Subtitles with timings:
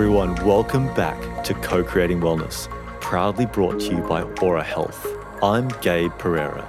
[0.00, 2.70] everyone, welcome back to Co Creating Wellness,
[3.02, 5.06] proudly brought to you by Aura Health.
[5.42, 6.66] I'm Gabe Pereira.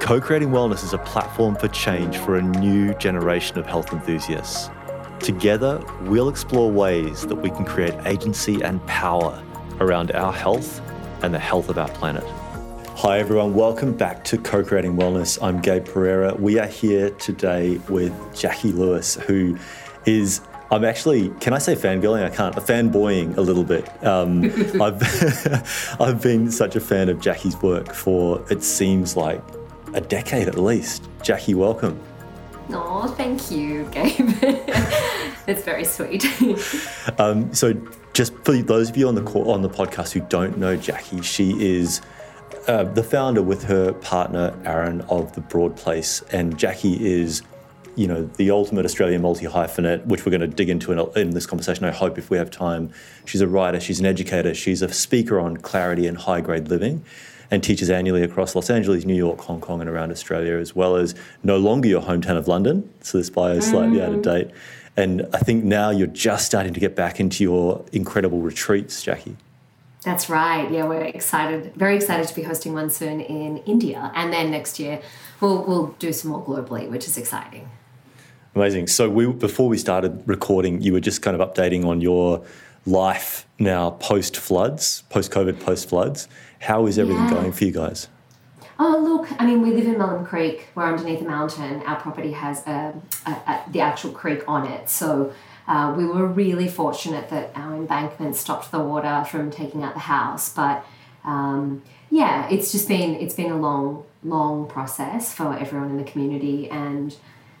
[0.00, 4.68] Co Creating Wellness is a platform for change for a new generation of health enthusiasts.
[5.18, 9.42] Together, we'll explore ways that we can create agency and power
[9.80, 10.82] around our health
[11.22, 12.24] and the health of our planet.
[12.96, 13.54] Hi, everyone.
[13.54, 15.42] Welcome back to Co Creating Wellness.
[15.42, 16.34] I'm Gabe Pereira.
[16.34, 19.56] We are here today with Jacqui Lewis, who
[20.04, 22.24] is I'm actually, can I say fangirling?
[22.24, 22.54] I can't.
[22.56, 23.88] Fanboying a little bit.
[24.04, 24.44] Um,
[24.80, 29.42] I've I've been such a fan of Jacqui's work for it seems like
[29.92, 31.08] a decade at least.
[31.20, 32.00] Jacqui, welcome.
[32.70, 34.14] Oh, thank you, Gabe.
[35.46, 36.24] it's very sweet.
[37.18, 37.74] um, so,
[38.14, 41.52] just for those of you on the on the podcast who don't know Jacqui, she
[41.60, 42.00] is.
[42.66, 47.42] Uh, the founder with her partner Aaron of the Broad Place, and Jacqui is
[47.96, 51.30] you know, the ultimate Australian multi hyphenate, which we're going to dig into in, in,
[51.30, 52.90] this conversation, I hope, if we have time.
[53.24, 57.04] She's a writer, she's an educator, she's a speaker on clarity and high grade living,
[57.50, 60.96] and teaches annually across Los Angeles, New York, Hong Kong, and around Australia, as well
[60.96, 62.92] as no longer your hometown of London.
[63.00, 64.04] So this bio is slightly mm.
[64.04, 64.22] out of mm.
[64.22, 64.50] date.
[64.96, 69.36] And I think now you're just starting to get back into your incredible retreats, Jacqui.
[70.02, 70.70] That's right.
[70.70, 74.12] Yeah, we're excited, very excited to be hosting one soon in India.
[74.14, 75.00] And then next year,
[75.40, 77.70] we'll, we'll do some more globally, which is exciting.
[78.54, 78.86] Amazing.
[78.86, 82.44] So we before we started recording, you were just kind of updating on your
[82.86, 86.28] life now post floods, post COVID, post floods.
[86.60, 87.34] How is everything yeah.
[87.34, 88.08] going for you guys?
[88.78, 90.68] Oh, look, I mean, we live in Melham Creek.
[90.74, 91.82] We're underneath a mountain.
[91.82, 92.94] Our property has a,
[93.26, 94.88] a, a, the actual creek on it.
[94.88, 95.32] So
[95.68, 100.00] uh, we were really fortunate that our embankment stopped the water from taking out the
[100.00, 100.52] house.
[100.52, 100.84] But
[101.24, 106.04] um, yeah, it's just been it's been a long, long process for everyone in the
[106.04, 107.16] community, and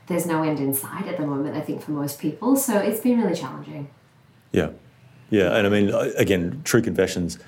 [0.06, 2.56] there's no end in sight at the moment, I think, for most people.
[2.56, 3.88] So it's been really challenging.
[4.52, 4.70] Yeah.
[5.30, 5.56] Yeah.
[5.56, 7.38] And I mean, again, true confessions.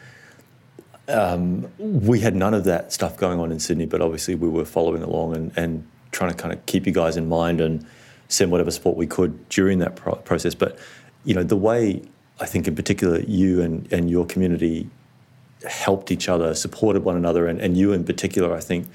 [1.08, 4.64] Um, we had none of that stuff going on in Sydney, but obviously we were
[4.64, 7.86] following along and, and trying to kind of keep you guys in mind and
[8.28, 10.54] send whatever support we could during that pro- process.
[10.54, 10.78] But,
[11.24, 12.02] you know, the way
[12.40, 14.90] I think in particular you and, and your community
[15.68, 18.88] helped each other, supported one another, and, and you in particular, I think,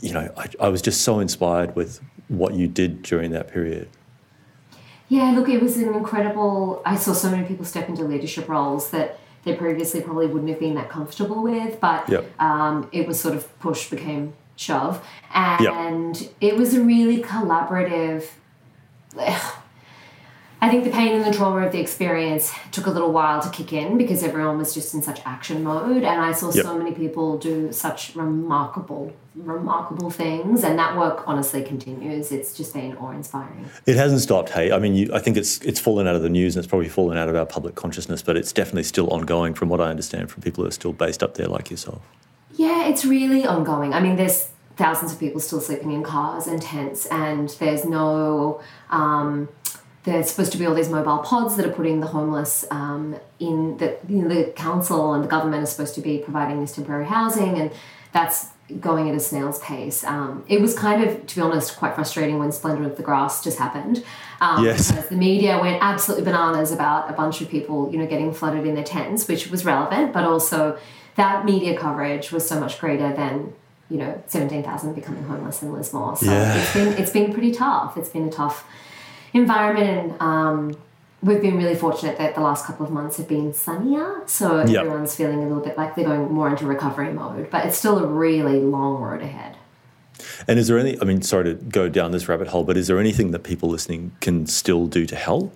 [0.00, 3.88] you know, I, I was just so inspired with what you did during that period.
[5.08, 6.80] Yeah, look, it was an incredible.
[6.86, 10.60] I saw so many people step into leadership roles that they previously probably wouldn't have
[10.60, 12.30] been that comfortable with, but yep.
[12.40, 15.04] um, it was sort of push became shove.
[15.34, 16.32] And yep.
[16.40, 18.28] it was a really collaborative.
[20.62, 23.48] I think the pain and the trauma of the experience took a little while to
[23.48, 26.02] kick in because everyone was just in such action mode.
[26.02, 26.64] And I saw yep.
[26.64, 30.62] so many people do such remarkable, remarkable things.
[30.62, 32.30] And that work honestly continues.
[32.30, 33.70] It's just been awe inspiring.
[33.86, 34.70] It hasn't stopped, hey.
[34.70, 36.90] I mean, you, I think it's it's fallen out of the news and it's probably
[36.90, 40.30] fallen out of our public consciousness, but it's definitely still ongoing from what I understand
[40.30, 42.02] from people who are still based up there like yourself.
[42.56, 43.94] Yeah, it's really ongoing.
[43.94, 48.60] I mean, there's thousands of people still sleeping in cars and tents, and there's no.
[48.90, 49.48] Um,
[50.04, 53.76] there's supposed to be all these mobile pods that are putting the homeless um, in
[53.76, 57.06] the, you know, the council and the government is supposed to be providing this temporary
[57.06, 57.70] housing and
[58.12, 58.48] that's
[58.80, 60.02] going at a snail's pace.
[60.04, 63.42] Um, it was kind of, to be honest, quite frustrating when Splendour of the Grass
[63.42, 64.04] just happened.
[64.40, 64.90] Um, yes.
[64.90, 68.66] Because the media went absolutely bananas about a bunch of people, you know, getting flooded
[68.66, 70.78] in their tents, which was relevant, but also
[71.16, 73.52] that media coverage was so much greater than
[73.90, 76.16] you know 17,000 becoming homeless in Lismore.
[76.16, 76.56] So yeah.
[76.56, 77.96] it's been it's been pretty tough.
[77.96, 78.64] It's been a tough
[79.32, 80.76] environment and um,
[81.22, 84.82] we've been really fortunate that the last couple of months have been sunnier so yep.
[84.84, 87.98] everyone's feeling a little bit like they're going more into recovery mode but it's still
[87.98, 89.56] a really long road ahead
[90.48, 92.86] and is there any i mean sorry to go down this rabbit hole but is
[92.86, 95.54] there anything that people listening can still do to help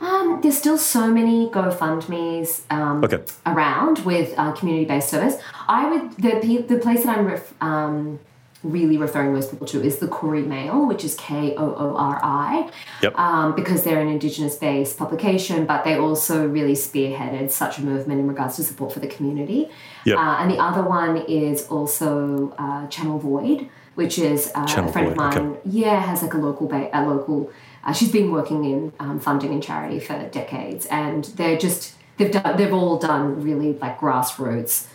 [0.00, 3.20] um, there's still so many GoFundMe's um, okay.
[3.46, 5.40] around with uh, community-based service.
[5.66, 8.20] I would the the place that I'm ref, um,
[8.62, 12.20] really referring most people to is the Koori Mail, which is K O O R
[12.22, 12.70] I,
[13.02, 13.16] yep.
[13.18, 18.20] um, because they're an Indigenous based publication, but they also really spearheaded such a movement
[18.20, 19.68] in regards to support for the community.
[20.04, 20.18] Yep.
[20.18, 25.08] Uh, and the other one is also uh, Channel Void, which is uh, a friend
[25.08, 25.12] Void.
[25.12, 25.38] of mine.
[25.38, 25.60] Okay.
[25.64, 27.52] Yeah, has like a local, ba- a local.
[27.84, 32.32] Uh, she's been working in um, funding and charity for decades, and they're just they've
[32.32, 34.88] done they've all done really like grassroots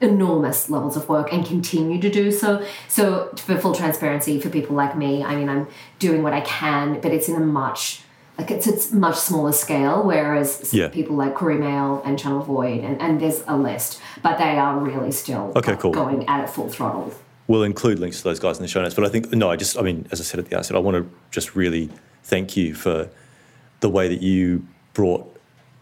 [0.00, 2.64] enormous levels of work and continue to do so.
[2.88, 5.66] So, for full transparency, for people like me, I mean, I'm
[5.98, 8.02] doing what I can, but it's in a much
[8.38, 10.04] like it's it's much smaller scale.
[10.04, 10.88] Whereas yeah.
[10.88, 14.78] people like Koori Mail and Channel Void, and, and there's a list, but they are
[14.78, 15.92] really still okay, cool.
[15.92, 17.12] going at it full throttle.
[17.48, 18.94] We'll include links to those guys in the show notes.
[18.94, 20.80] But I think no, I just I mean, as I said at the outset, I
[20.80, 21.90] want to just really
[22.22, 23.10] thank you for
[23.80, 25.26] the way that you brought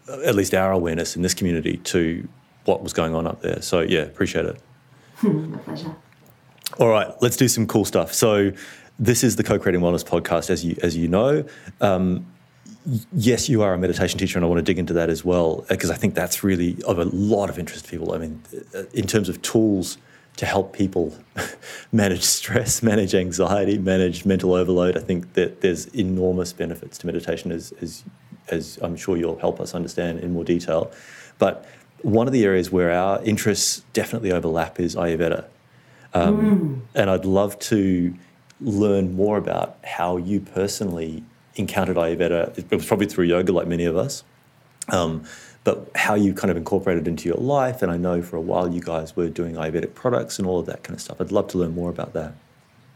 [0.09, 2.27] uh, at least our awareness in this community to
[2.67, 3.61] what was going on up there.
[3.61, 4.59] So yeah, appreciate it.
[5.23, 5.95] My pleasure.
[6.79, 8.13] All right, let's do some cool stuff.
[8.13, 8.51] So
[8.99, 11.45] this is the Co-Creating Wellness podcast, as you as you know.
[11.81, 12.25] Um,
[13.13, 15.65] yes, you are a meditation teacher, and I want to dig into that as well
[15.69, 18.13] because I think that's really of a lot of interest to people.
[18.13, 18.43] I mean,
[18.75, 19.97] uh, in terms of tools
[20.37, 21.15] to help people
[21.91, 24.97] manage stress, manage anxiety, manage mental overload.
[24.97, 28.03] I think that there's enormous benefits to meditation, as, as,
[28.49, 30.91] as I'm sure you'll help us understand in more detail.
[31.39, 31.65] But
[32.01, 35.45] one of the areas where our interests definitely overlap is Ayurveda.
[36.13, 36.81] Um, mm.
[36.95, 38.13] And I'd love to
[38.61, 41.23] learn more about how you personally
[41.55, 42.57] encountered Ayurveda.
[42.57, 44.23] It was probably through yoga, like many of us.
[44.89, 45.25] Um,
[45.63, 47.81] but how you kind of incorporated it into your life.
[47.81, 50.65] And I know for a while you guys were doing Ayurvedic products and all of
[50.67, 51.19] that kind of stuff.
[51.19, 52.33] I'd love to learn more about that.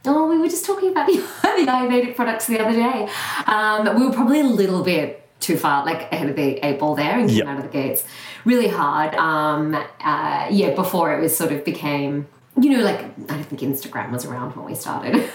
[0.06, 3.10] Oh, we were just talking about the, the Ayurvedic products the other day.
[3.46, 6.96] Um, we were probably a little bit too far, like ahead of the eight ball
[6.96, 7.48] there and came yep.
[7.48, 8.06] out of the gates
[8.46, 9.14] really hard.
[9.16, 12.28] Um, uh, yeah, before it was sort of became
[12.60, 15.16] you know, like I don't think Instagram was around when we started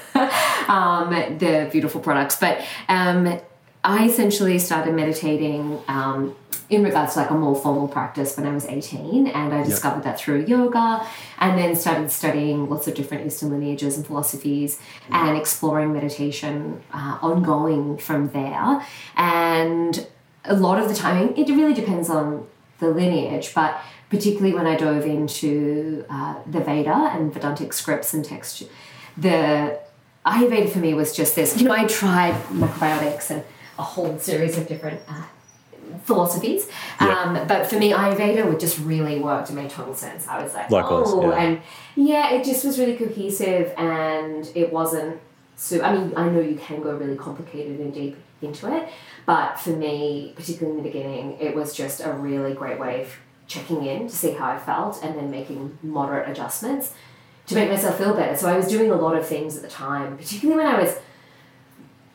[0.68, 3.40] um, the beautiful products, but um,
[3.86, 6.34] I essentially started meditating um,
[6.68, 9.98] in regards to like a more formal practice when I was 18 and I discovered
[9.98, 10.04] yep.
[10.04, 11.06] that through yoga
[11.38, 17.18] and then started studying lots of different Eastern lineages and philosophies and exploring meditation uh,
[17.22, 18.84] ongoing from there
[19.16, 20.04] and
[20.44, 22.44] a lot of the time it really depends on
[22.80, 23.80] the lineage but
[24.10, 28.64] particularly when I dove into uh, the Veda and Vedantic scripts and text
[29.16, 29.78] the
[30.26, 33.44] Ayurveda for me was just this you know I tried macrobiotics and
[33.78, 35.24] a whole series of different uh,
[36.04, 36.68] philosophies.
[37.00, 37.08] Yeah.
[37.08, 40.26] Um, but for me, Ayurveda would just really worked and made total sense.
[40.26, 41.42] I was like, Likewise, oh, yeah.
[41.42, 41.60] and
[41.94, 45.20] yeah, it just was really cohesive and it wasn't
[45.56, 45.80] so.
[45.82, 48.88] I mean, I know you can go really complicated and deep into it,
[49.24, 53.16] but for me, particularly in the beginning, it was just a really great way of
[53.46, 56.92] checking in to see how I felt and then making moderate adjustments
[57.46, 58.36] to make myself feel better.
[58.36, 60.98] So I was doing a lot of things at the time, particularly when I was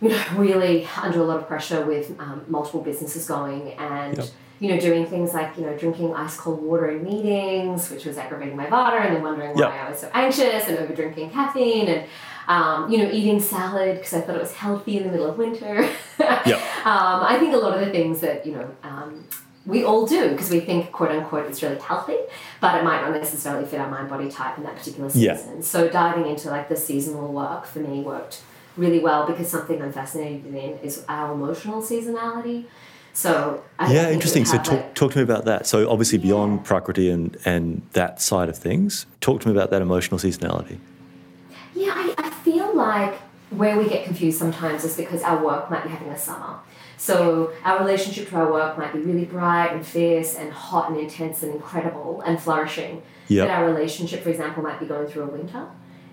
[0.01, 4.27] you know, really under a lot of pressure with um, multiple businesses going and, yep.
[4.59, 8.17] you know, doing things like, you know, drinking ice cold water in meetings, which was
[8.17, 11.87] aggravating my vata, and then wondering why I was so anxious and over drinking caffeine
[11.87, 12.07] and,
[12.47, 15.37] um, you know, eating salad because I thought it was healthy in the middle of
[15.37, 15.81] winter.
[16.19, 16.59] yep.
[16.85, 19.23] um, I think a lot of the things that, you know, um,
[19.67, 22.17] we all do because we think quote unquote it's really healthy,
[22.59, 25.57] but it might not necessarily fit our mind body type in that particular season.
[25.57, 25.61] Yeah.
[25.61, 28.41] So diving into like the seasonal work for me worked
[28.77, 32.65] really well because something I'm fascinated in is our emotional seasonality.
[33.13, 34.45] So I yeah, interesting.
[34.45, 35.67] So talk, like, talk to me about that.
[35.67, 36.25] So obviously yeah.
[36.25, 40.77] beyond Prakriti and and that side of things, talk to me about that emotional seasonality.
[41.75, 43.15] Yeah, I, I feel like
[43.49, 46.59] where we get confused sometimes is because our work might be having a summer.
[46.97, 50.99] So our relationship to our work might be really bright and fierce and hot and
[50.99, 53.01] intense and incredible and flourishing.
[53.27, 53.47] Yep.
[53.47, 55.67] But our relationship, for example, might be going through a winter.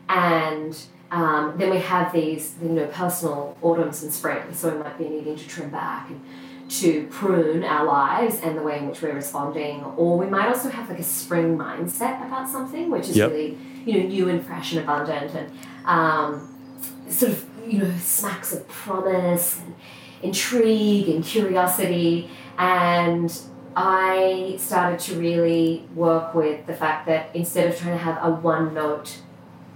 [0.08, 0.76] And
[1.10, 5.08] um, then we have these, you know, personal autumns and springs, so we might be
[5.08, 6.20] needing to trim back and
[6.68, 9.82] to prune our lives and the way in which we're responding.
[9.96, 13.30] Or we might also have like a spring mindset about something, which is yep.
[13.30, 13.56] really,
[13.86, 15.50] you know, new and fresh and abundant and
[15.86, 16.54] um,
[17.08, 19.74] sort of, you know, smacks of promise and
[20.22, 22.30] intrigue and curiosity.
[22.58, 23.32] And
[23.74, 28.30] I started to really work with the fact that instead of trying to have a
[28.30, 29.22] one note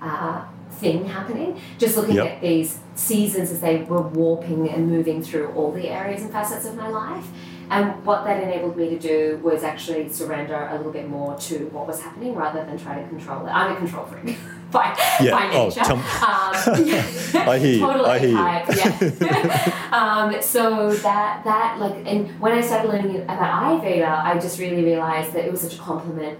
[0.02, 2.26] uh, thing happening, just looking yep.
[2.26, 6.66] at these seasons as they were warping and moving through all the areas and facets
[6.66, 7.26] of my life.
[7.70, 11.66] And what that enabled me to do was actually surrender a little bit more to
[11.68, 13.50] what was happening rather than try to control it.
[13.50, 14.36] I'm a control freak
[14.70, 15.30] by, yeah.
[15.30, 15.80] by oh, nature.
[15.84, 17.04] Oh, um, yeah.
[17.50, 17.80] I hear you.
[17.80, 19.16] Totally I hear you.
[19.20, 19.88] yeah.
[19.92, 24.84] um, so that, that, like, and when I started learning about Ayurveda, I just really
[24.84, 26.38] realized that it was such a compliment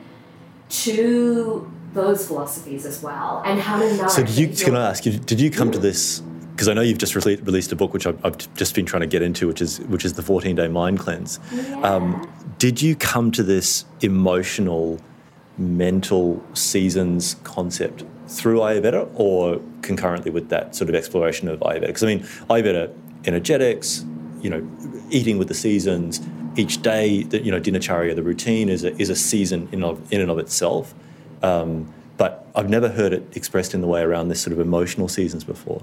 [0.69, 4.09] to those philosophies as well and how to know.
[4.09, 4.49] So did you?
[4.49, 5.13] Can I ask you?
[5.19, 6.21] Did you come to this?
[6.53, 9.01] Because I know you've just re- released a book, which I've, I've, just been trying
[9.01, 11.39] to get into, which is which is the 14 day mind cleanse.
[11.53, 11.81] Yeah.
[11.81, 15.01] Um, did you come to this emotional,
[15.59, 21.87] mental seasons concept through Ayurveda, or concurrently with that sort of exploration of Ayurveda?
[21.89, 22.95] Because I mean, Ayurveda,
[23.25, 24.05] energetics,
[24.41, 24.69] you know,
[25.11, 26.21] eating with the seasons,
[26.57, 30.13] each day, the, you know, dinacharya, the routine is a, is a season in, of,
[30.13, 30.95] in and of itself.
[31.43, 35.09] Um, but I've never heard it expressed in the way around this sort of emotional
[35.09, 35.83] seasons before.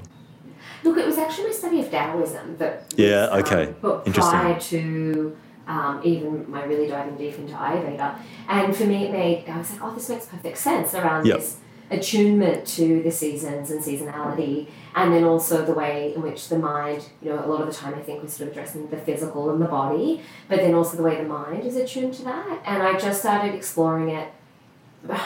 [0.84, 4.40] Look, it was actually my study of Taoism that yeah, was, okay, um, interesting.
[4.40, 5.38] Prior to
[5.68, 9.72] um, even my really diving deep into Ayurveda, and for me, it made I was
[9.72, 11.38] like, oh, this makes perfect sense around yep.
[11.38, 11.58] this
[11.92, 17.10] attunement to the seasons and seasonality, and then also the way in which the mind,
[17.22, 19.50] you know, a lot of the time I think we're sort of addressing the physical
[19.50, 22.62] and the body, but then also the way the mind is attuned to that.
[22.66, 24.32] And I just started exploring it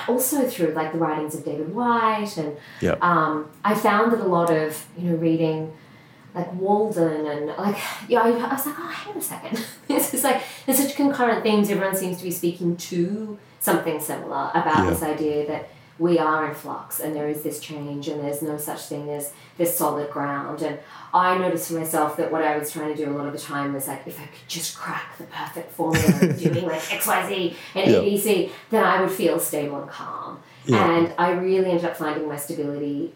[0.08, 3.02] also through like the writings of David Whyte, and yep.
[3.04, 5.74] um, I found that a lot of you know reading
[6.36, 7.78] like Walden and like
[8.08, 10.96] yeah, I, I was like, oh, hang on a second, this is like there's such
[10.96, 11.70] concurrent themes.
[11.70, 15.70] Everyone seems to be speaking to something similar about this idea that
[16.04, 19.32] we are in flux and there is this change and there's no such thing as
[19.58, 20.62] this solid ground.
[20.62, 20.78] And
[21.14, 23.40] I noticed for myself that what I was trying to do a lot of the
[23.40, 27.56] time was like, if I could just crack the perfect formula of doing like XYZ
[27.76, 28.04] and yep.
[28.04, 30.40] ABC, then I would feel stable and calm.
[30.68, 33.14] And I really ended up finding my stability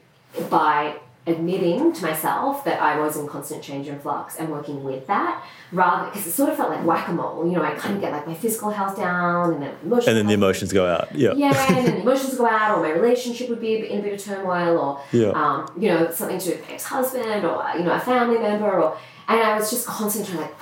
[0.50, 0.96] by
[1.28, 5.44] admitting to myself that I was in constant change and flux and working with that
[5.72, 8.26] rather because it sort of felt like whack-a-mole you know I kind of get like
[8.26, 11.68] my physical health down and then emotions and then the emotions go out yeah yeah
[11.68, 14.24] and then the emotions go out or my relationship would be in a bit of
[14.24, 15.30] turmoil or yeah.
[15.30, 19.42] um, you know something to my ex-husband or you know a family member or and
[19.42, 20.54] I was just constantly like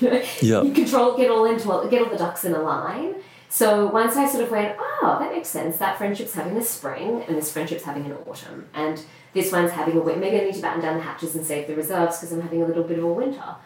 [0.00, 0.62] you, know, yeah.
[0.66, 3.14] you control get all into get all the ducks in a line
[3.54, 5.76] so once I sort of went, oh, that makes sense.
[5.78, 9.00] That friendship's having a spring, and this friendship's having an autumn, and
[9.34, 10.20] this one's having a winter.
[10.20, 12.62] Maybe I need to batten down the hatches and save the reserves because I'm having
[12.62, 13.56] a little bit of a winter.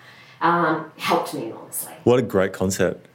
[0.40, 1.92] Um, helped me enormously.
[2.04, 3.06] What a great concept.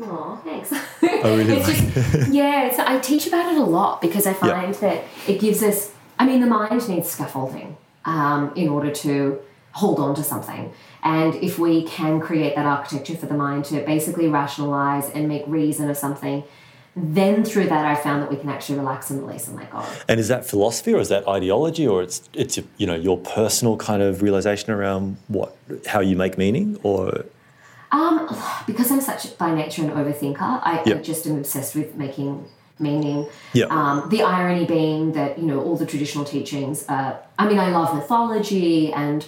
[0.00, 0.72] Oh, thanks.
[0.72, 4.72] I really like just, Yeah, so I teach about it a lot because I find
[4.72, 4.80] yep.
[4.80, 5.92] that it gives us.
[6.18, 9.40] I mean, the mind needs scaffolding um, in order to
[9.72, 10.72] hold on to something.
[11.02, 15.44] And if we can create that architecture for the mind to basically rationalize and make
[15.46, 16.44] reason of something,
[16.96, 19.84] then through that I found that we can actually relax and release and let go.
[20.08, 23.76] And is that philosophy or is that ideology or it's it's you know your personal
[23.76, 25.54] kind of realization around what
[25.86, 27.26] how you make meaning or
[27.92, 28.28] um,
[28.66, 30.98] because I'm such by nature an overthinker, I, yep.
[30.98, 32.48] I just am obsessed with making
[32.78, 33.28] meaning.
[33.52, 33.70] Yep.
[33.70, 36.88] Um, the irony being that you know all the traditional teachings.
[36.88, 39.26] Uh, I mean, I love mythology and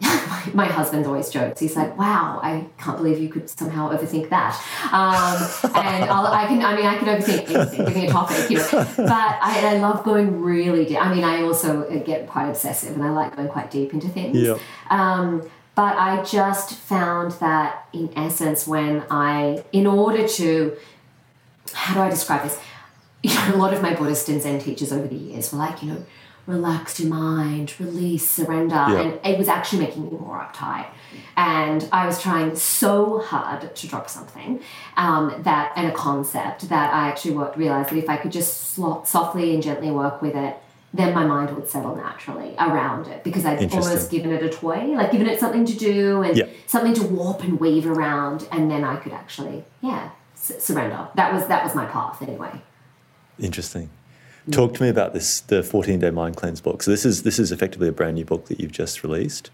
[0.54, 1.60] my husband always jokes.
[1.60, 4.54] He's like, "Wow, I can't believe you could somehow overthink that."
[4.92, 7.84] Um, and I'll, i can, I mean, I can overthink anything.
[7.86, 8.68] Give me a topic, you know.
[8.96, 11.04] But I, I love going really deep.
[11.04, 14.36] I mean, I also get quite obsessive, and I like going quite deep into things.
[14.36, 14.58] Yeah.
[14.90, 20.76] Um, but I just found that, in essence, when I, in order to,
[21.72, 22.58] how do I describe this?
[23.20, 25.82] You know, a lot of my Buddhist and Zen teachers over the years were like,
[25.82, 26.04] you know
[26.48, 28.74] relax your mind, release, surrender.
[28.74, 29.00] Yeah.
[29.00, 30.86] And it was actually making me more uptight.
[31.36, 34.60] And I was trying so hard to drop something
[34.96, 38.72] um, that and a concept that I actually worked, realized that if I could just
[38.72, 40.56] slot, softly and gently work with it,
[40.94, 44.94] then my mind would settle naturally around it because I'd almost given it a toy,
[44.96, 46.46] like given it something to do and yeah.
[46.66, 51.08] something to warp and weave around, and then I could actually, yeah, s- surrender.
[51.14, 52.62] That was that was my path anyway.
[53.38, 53.90] Interesting.
[54.50, 56.82] Talk to me about this, the 14 day mind cleanse book.
[56.82, 59.50] So this is this is effectively a brand new book that you've just released.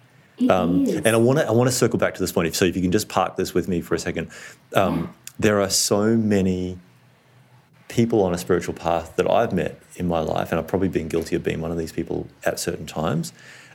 [0.49, 2.55] Um, and I want to I want to circle back to this point.
[2.55, 4.31] So if you can just park this with me for a second,
[4.75, 6.79] um, there are so many
[7.89, 11.09] people on a spiritual path that I've met in my life, and I've probably been
[11.09, 13.33] guilty of being one of these people at certain times,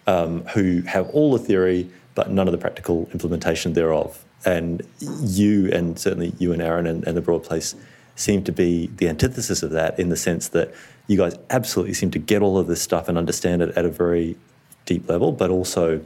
[0.07, 4.25] um, who have all the theory but none of the practical implementation thereof.
[4.45, 7.75] And you, and certainly you and Aaron and, and the Broad Place,
[8.15, 10.73] seem to be the antithesis of that in the sense that
[11.09, 13.89] you guys absolutely seem to get all of this stuff and understand it at a
[13.89, 14.37] very
[14.85, 16.01] deep level, but also,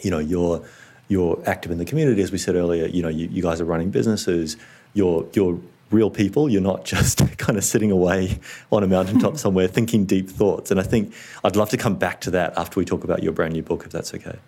[0.00, 0.64] you know, you're
[1.08, 2.86] you're active in the community, as we said earlier.
[2.86, 4.56] You know, you, you guys are running businesses.
[4.94, 5.60] You're you're
[5.90, 6.48] real people.
[6.48, 8.40] You're not just kind of sitting away
[8.72, 10.70] on a mountaintop somewhere thinking deep thoughts.
[10.70, 11.12] And I think
[11.44, 13.84] I'd love to come back to that after we talk about your brand new book,
[13.84, 14.38] if that's okay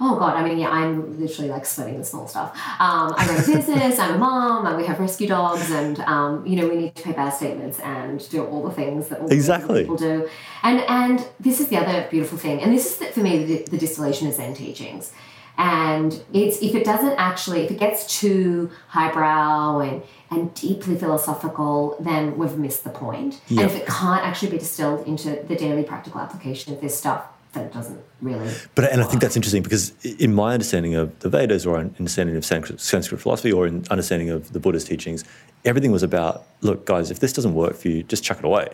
[0.00, 2.56] oh god, I mean, yeah, I'm literally like sweating the small stuff.
[2.80, 6.46] Um, I run a business, I'm a mom, and we have rescue dogs, and um,
[6.46, 9.28] you know, we need to pay BAS statements and do all the things that all
[9.28, 9.82] exactly.
[9.82, 10.28] people do.
[10.62, 13.64] And and this is the other beautiful thing, and this is the, for me the,
[13.70, 15.12] the distillation of Zen teachings.
[15.58, 21.96] And it's if it doesn't actually, if it gets too highbrow and and deeply philosophical,
[22.00, 23.40] then we've missed the point.
[23.48, 23.60] Yep.
[23.60, 27.26] And if it can't actually be distilled into the daily practical application of this stuff,
[27.52, 28.50] that doesn't really.
[28.74, 32.36] But and I think that's interesting because in my understanding of the Vedas or understanding
[32.36, 35.24] of Sanskrit philosophy or in understanding of the Buddha's teachings,
[35.64, 38.68] everything was about look, guys, if this doesn't work for you, just chuck it away.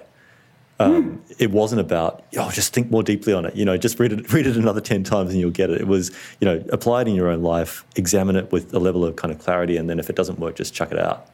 [0.80, 1.34] Um, mm.
[1.38, 3.56] It wasn't about oh, just think more deeply on it.
[3.56, 5.80] You know, just read it, read it another ten times and you'll get it.
[5.80, 9.04] It was you know, apply it in your own life, examine it with a level
[9.04, 11.28] of kind of clarity, and then if it doesn't work, just chuck it out.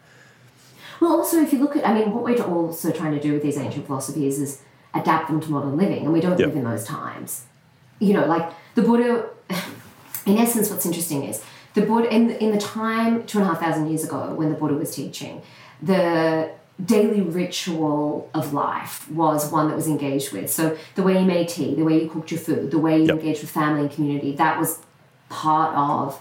[1.01, 3.43] Well, also if you look at, I mean, what we're also trying to do with
[3.43, 4.63] these ancient philosophies is
[4.95, 6.49] adapt them to modern living, and we don't yep.
[6.49, 7.45] live in those times.
[7.99, 9.29] You know, like the Buddha.
[10.27, 13.61] In essence, what's interesting is the Buddha in in the time two and a half
[13.61, 15.43] thousand years ago when the Buddha was teaching,
[15.83, 16.51] the
[16.83, 20.51] daily ritual of life was one that was engaged with.
[20.51, 23.05] So the way you made tea, the way you cooked your food, the way you
[23.05, 23.17] yep.
[23.17, 24.81] engaged with family and community, that was
[25.29, 26.21] part of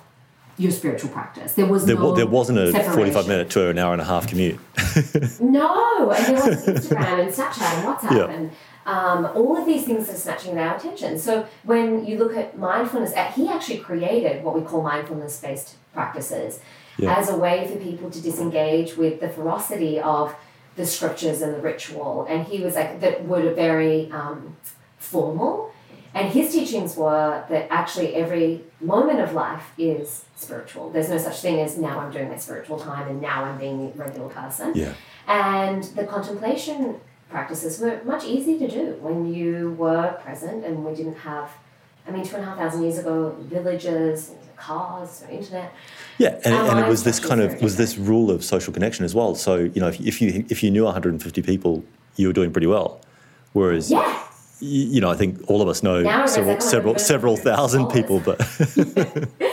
[0.57, 1.53] your spiritual practice.
[1.53, 2.93] There was there, no there wasn't a separation.
[2.93, 4.59] 45 minute to an hour and a half commute.
[5.39, 8.29] no, and there was Instagram and Snapchat and WhatsApp yep.
[8.29, 8.51] and
[8.85, 11.17] um, all of these things are snatching our attention.
[11.17, 15.75] So when you look at mindfulness, uh, he actually created what we call mindfulness based
[15.93, 16.59] practices
[16.97, 17.17] yeah.
[17.17, 20.35] as a way for people to disengage with the ferocity of
[20.75, 22.25] the scriptures and the ritual.
[22.27, 24.57] And he was like, that were very um,
[24.97, 25.71] formal.
[26.13, 30.89] And his teachings were that actually every moment of life is spiritual.
[30.89, 33.91] There's no such thing as now I'm doing my spiritual time and now I'm being
[33.93, 34.73] a regular person.
[34.75, 34.93] Yeah.
[35.27, 40.93] And the contemplation practices were much easier to do when you were present and we
[40.95, 41.49] didn't have,
[42.07, 45.73] I mean, two and a half thousand years ago, villages, cars, or internet.
[46.17, 49.15] Yeah, and, and it was this kind of was this rule of social connection as
[49.15, 49.35] well.
[49.35, 51.83] So you know, if, if you if you knew 150 people,
[52.15, 53.01] you were doing pretty well.
[53.53, 54.27] Whereas, yeah.
[54.59, 58.39] you, know, I think all of us know several several several thousand people, but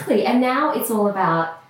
[0.00, 0.26] exactly.
[0.26, 1.62] And now it's all about,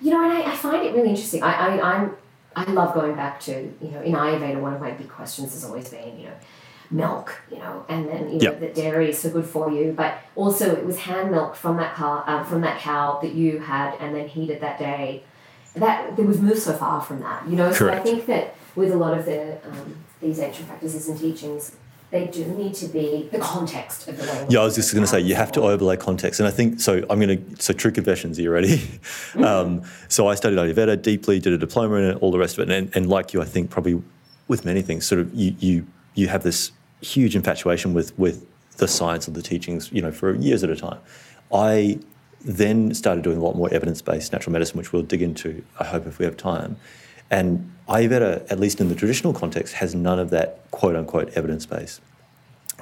[0.00, 1.42] you know, and I, I find it really interesting.
[1.42, 2.16] I, I I'm
[2.56, 4.60] I love going back to you know in Ayurveda.
[4.60, 6.34] One of my big questions has always been you know
[6.90, 8.60] milk, you know, and then you know yep.
[8.60, 9.92] that dairy is so good for you.
[9.92, 13.58] But also, it was hand milk from that cow, um, from that cow that you
[13.58, 15.24] had, and then heated that day.
[15.74, 17.72] That there was moved so far from that, you know.
[17.72, 17.78] Correct.
[17.78, 21.76] So I think that with a lot of the um, these ancient practices and teachings,
[22.10, 24.46] they do need to be the context of the way.
[24.48, 26.80] Yeah, I was just going to say you have to overlay context, and I think
[26.80, 27.04] so.
[27.10, 28.38] I'm going to so true confessions.
[28.38, 28.78] Are you ready?
[28.78, 29.44] Mm-hmm.
[29.44, 32.68] Um, so I studied Ayurveda deeply, did a diploma in it, all the rest of
[32.68, 34.02] it, and, and like you, I think probably
[34.46, 36.72] with many things, sort of you you you have this
[37.02, 38.46] huge infatuation with with
[38.78, 40.98] the science of the teachings, you know, for years at a time.
[41.52, 41.98] I
[42.40, 45.62] then started doing a lot more evidence based natural medicine, which we'll dig into.
[45.78, 46.76] I hope if we have time,
[47.30, 51.66] and Ayurveda, at least in the traditional context, has none of that quote unquote evidence
[51.66, 52.00] base.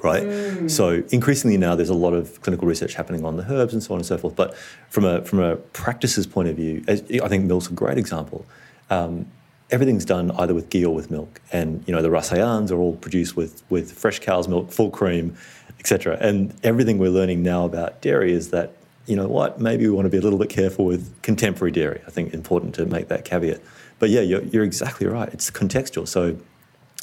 [0.02, 0.24] Right?
[0.24, 0.70] Mm.
[0.70, 3.94] So increasingly now there's a lot of clinical research happening on the herbs and so
[3.94, 4.36] on and so forth.
[4.36, 4.54] But
[4.90, 8.44] from a from a practices point of view, I think milk's a great example.
[8.90, 9.26] Um,
[9.70, 12.96] everything's done either with ghee or with milk, and you know the rasayans are all
[12.96, 15.36] produced with with fresh cow's milk, full cream,
[15.80, 16.18] etc.
[16.20, 18.72] And everything we're learning now about dairy is that
[19.06, 22.02] you know what maybe we want to be a little bit careful with contemporary dairy.
[22.06, 23.60] I think important to make that caveat.
[23.98, 25.28] But yeah, you're, you're exactly right.
[25.32, 26.06] It's contextual.
[26.06, 26.36] So,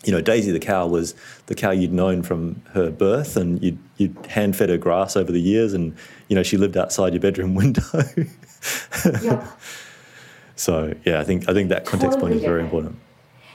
[0.04, 1.16] you know, Daisy the cow was
[1.48, 5.32] the cow you'd known from her birth, and you'd, you'd hand fed her grass over
[5.32, 5.96] the years, and
[6.28, 7.82] you know she lived outside your bedroom window.
[9.22, 9.46] yep.
[10.56, 12.98] So yeah, I think I think that context totally point is very important.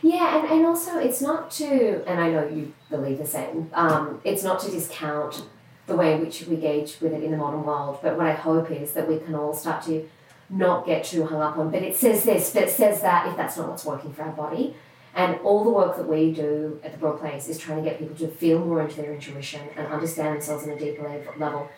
[0.02, 3.68] Yeah, and, and also it's not to, and I know you believe the same.
[3.72, 5.42] Um, it's not to discount
[5.86, 8.32] the way in which we engage with it in the modern world, but what I
[8.32, 10.08] hope is that we can all start to
[10.50, 13.36] not get too hung up on, but it says this, but it says that if
[13.36, 14.74] that's not what's working for our body.
[15.14, 17.98] And all the work that we do at the Broad Place is trying to get
[17.98, 21.02] people to feel more into their intuition and understand themselves on a deeper
[21.36, 21.68] level,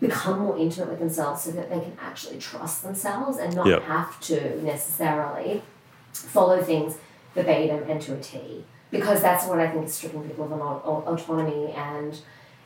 [0.00, 3.82] become more intimate with themselves so that they can actually trust themselves and not yep.
[3.82, 5.62] have to necessarily
[6.12, 6.96] follow things
[7.34, 8.64] verbatim and to a T.
[8.90, 12.20] Because that's what I think is stripping people of autonomy and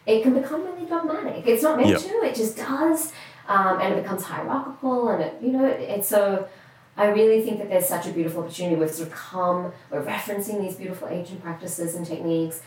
[0.06, 1.46] it can become really dogmatic.
[1.46, 2.00] It's not meant yep.
[2.00, 3.12] to, it just does
[3.48, 6.48] um, and it becomes hierarchical, and it, you know, it, it's so.
[6.96, 8.76] I really think that there's such a beautiful opportunity.
[8.76, 12.62] We've sort of come, we're referencing these beautiful ancient practices and techniques.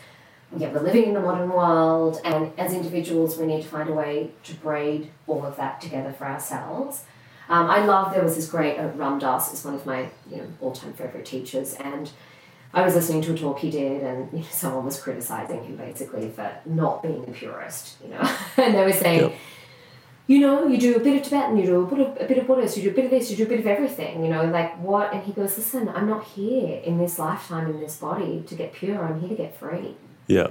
[0.54, 3.92] Yeah, we're living in the modern world, and as individuals, we need to find a
[3.92, 7.04] way to braid all of that together for ourselves.
[7.48, 10.36] Um, I love there was this great uh, Ram Dass is one of my you
[10.36, 12.10] know all time favorite teachers, and
[12.74, 15.76] I was listening to a talk he did, and you know, someone was criticizing him
[15.76, 19.30] basically for not being a purist, you know, and they were saying.
[19.30, 19.32] Yep
[20.28, 22.36] you know, you do a bit of Tibetan, you do a bit of, a bit
[22.38, 24.30] of Buddhist, you do a bit of this, you do a bit of everything, you
[24.30, 25.12] know, like what?
[25.12, 28.74] And he goes, listen, I'm not here in this lifetime, in this body to get
[28.74, 29.96] pure, I'm here to get free.
[30.26, 30.48] Yeah.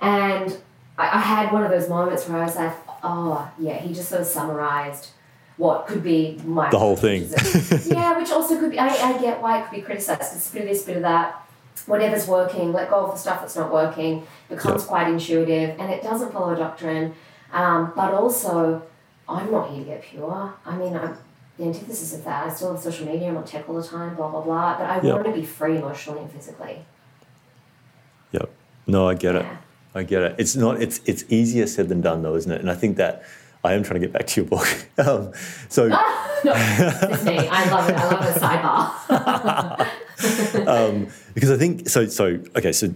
[0.00, 0.58] And
[0.98, 4.08] I, I had one of those moments where I was like, oh, yeah, he just
[4.08, 5.10] sort of summarized
[5.56, 6.68] what could be my.
[6.70, 7.30] The whole thing.
[7.86, 10.34] yeah, which also could be, I, I get why it could be criticized.
[10.34, 11.46] It's a bit of this, bit of that.
[11.86, 14.88] Whatever's working, let go of the stuff that's not working, becomes yep.
[14.88, 17.14] quite intuitive, and it doesn't follow a doctrine.
[17.52, 18.82] Um, but also,
[19.28, 20.54] I'm not here to get pure.
[20.64, 21.16] I mean, I'm
[21.58, 22.46] the antithesis of that.
[22.46, 24.78] I still have social media, I'm on tech all the time, blah, blah, blah.
[24.78, 25.14] But I yep.
[25.14, 26.84] want to be free emotionally and physically.
[28.32, 28.50] Yep.
[28.86, 29.40] No, I get yeah.
[29.52, 29.58] it.
[29.94, 30.36] I get it.
[30.38, 30.80] It's not.
[30.80, 32.60] It's it's easier said than done, though, isn't it?
[32.60, 33.24] And I think that
[33.62, 34.66] I am trying to get back to your book.
[34.98, 35.32] um,
[35.68, 37.36] so ah, no, it's me.
[37.38, 37.96] I love it.
[37.96, 38.40] I love the
[40.58, 40.66] sidebar.
[40.66, 42.06] um, because I think so.
[42.06, 42.72] So okay.
[42.72, 42.92] So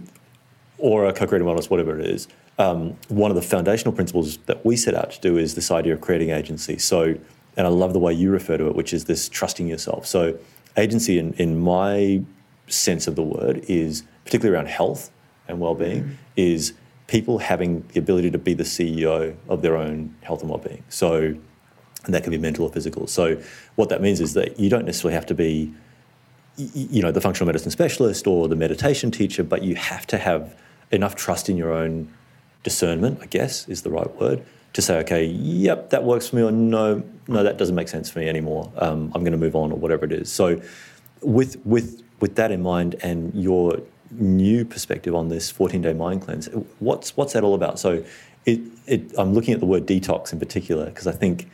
[0.77, 2.27] or a co-creating wellness, whatever it is,
[2.59, 5.93] um, one of the foundational principles that we set out to do is this idea
[5.93, 6.77] of creating agency.
[6.77, 7.15] So,
[7.55, 10.05] and I love the way you refer to it, which is this trusting yourself.
[10.05, 10.37] So,
[10.75, 12.21] agency, in, in my
[12.67, 15.11] sense of the word, is particularly around health
[15.47, 16.15] and well-being, mm.
[16.35, 16.73] is
[17.07, 20.83] people having the ability to be the CEO of their own health and well-being.
[20.89, 21.35] So,
[22.05, 23.07] and that can be mental or physical.
[23.07, 23.41] So,
[23.75, 25.73] what that means is that you don't necessarily have to be,
[26.57, 30.55] you know, the functional medicine specialist or the meditation teacher, but you have to have
[30.91, 32.13] enough trust in your own
[32.63, 33.19] discernment.
[33.21, 36.51] I guess is the right word to say, okay, yep, that works for me, or
[36.51, 38.71] no, no, that doesn't make sense for me anymore.
[38.77, 40.31] Um, I'm going to move on, or whatever it is.
[40.31, 40.61] So,
[41.21, 43.79] with with with that in mind, and your
[44.11, 46.47] new perspective on this 14 day mind cleanse,
[46.79, 47.79] what's what's that all about?
[47.79, 48.03] So,
[48.45, 51.49] it, it I'm looking at the word detox in particular because I think,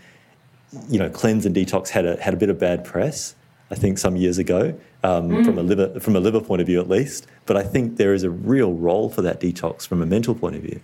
[0.90, 3.36] you know, cleanse and detox had a had a bit of bad press.
[3.74, 5.44] I think some years ago, um, mm.
[5.44, 7.26] from a liver from a liver point of view at least.
[7.48, 10.56] But I think there is a real role for that detox from a mental point
[10.56, 10.80] of view.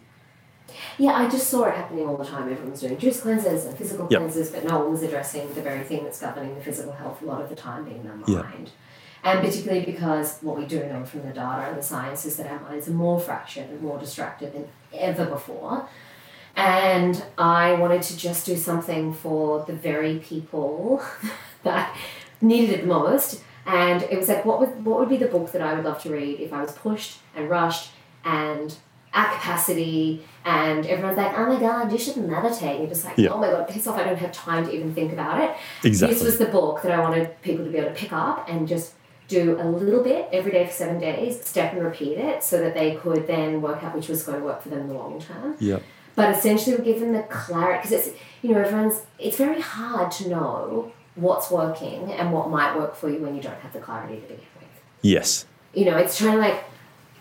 [0.97, 2.43] Yeah, I just saw it happening all the time.
[2.51, 4.21] Everyone was doing juice cleanses and physical yep.
[4.21, 7.25] cleanses, but no one was addressing the very thing that's governing the physical health a
[7.25, 8.27] lot of the time being the mind.
[8.27, 8.45] Yep.
[9.23, 12.47] And particularly because what we do know from the data and the science is that
[12.47, 15.87] our minds are more fractured and more distracted than ever before.
[16.55, 21.03] And I wanted to just do something for the very people
[21.63, 21.95] that
[22.41, 23.43] needed it most.
[23.65, 26.01] And it was like, what would, what would be the book that I would love
[26.03, 27.91] to read if I was pushed and rushed
[28.23, 28.75] and
[29.13, 32.71] at capacity and everyone's like, oh my god, you should meditate.
[32.71, 33.29] And you're just like, yeah.
[33.29, 35.55] oh my god, piss off, I don't have time to even think about it.
[35.83, 36.15] Exactly.
[36.15, 38.67] This was the book that I wanted people to be able to pick up and
[38.67, 38.93] just
[39.27, 42.73] do a little bit every day for seven days, step and repeat it so that
[42.73, 45.21] they could then work out which was going to work for them in the long
[45.21, 45.55] term.
[45.59, 45.79] Yeah.
[46.15, 50.11] But essentially we give them the clarity because it's you know, everyone's it's very hard
[50.13, 53.79] to know what's working and what might work for you when you don't have the
[53.79, 54.69] clarity to begin with.
[55.01, 55.45] Yes.
[55.73, 56.63] You know, it's trying to like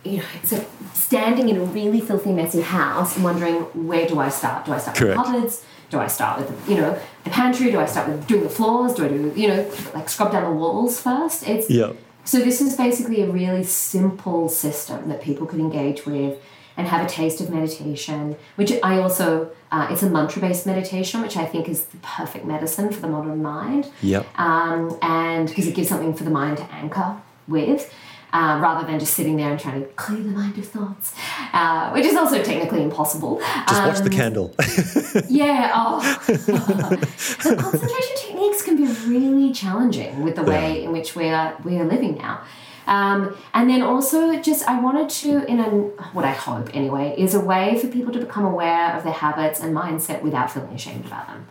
[0.04, 3.56] you know, it's like standing in a really filthy, messy house and wondering
[3.86, 4.64] where do I start?
[4.64, 5.18] Do I start Correct.
[5.18, 5.64] with cupboards?
[5.90, 7.70] Do I start with the, you know the pantry?
[7.70, 8.94] Do I start with doing the floors?
[8.94, 11.46] Do I do you know like scrub down the walls first?
[11.48, 11.92] It's yeah.
[12.24, 16.38] So this is basically a really simple system that people could engage with
[16.78, 18.36] and have a taste of meditation.
[18.56, 22.46] Which I also uh, it's a mantra based meditation, which I think is the perfect
[22.46, 23.90] medicine for the modern mind.
[24.00, 24.24] Yeah.
[24.36, 27.92] Um, and because it gives something for the mind to anchor with
[28.32, 31.14] uh, rather than just sitting there and trying to clear the mind of thoughts,
[31.52, 33.38] uh, which is also technically impossible.
[33.38, 34.54] Just um, watch the um, candle.
[35.28, 35.72] yeah.
[35.74, 36.20] Oh.
[36.26, 41.78] the concentration techniques can be really challenging with the way in which we are we
[41.78, 42.42] are living now.
[42.88, 45.68] Um, and then also, just I wanted to, in a
[46.14, 49.60] what I hope anyway, is a way for people to become aware of their habits
[49.60, 51.46] and mindset without feeling ashamed about them.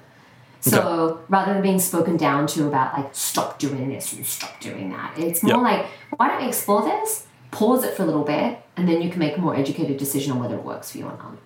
[0.62, 1.22] So okay.
[1.30, 5.14] rather than being spoken down to about like stop doing this and stop doing that,
[5.18, 5.62] it's more yep.
[5.62, 5.86] like
[6.18, 9.20] why don't we explore this, pause it for a little bit, and then you can
[9.20, 11.38] make a more educated decision on whether it works for you or not.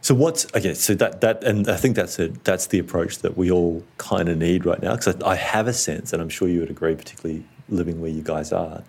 [0.00, 0.72] So what's okay?
[0.72, 2.44] So that that and I think that's it.
[2.44, 4.96] That's the approach that we all kind of need right now.
[4.96, 8.10] Because I, I have a sense, and I'm sure you would agree, particularly living where
[8.10, 8.82] you guys are,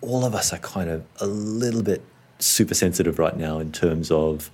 [0.00, 2.02] all of us are kind of a little bit
[2.38, 4.50] super sensitive right now in terms of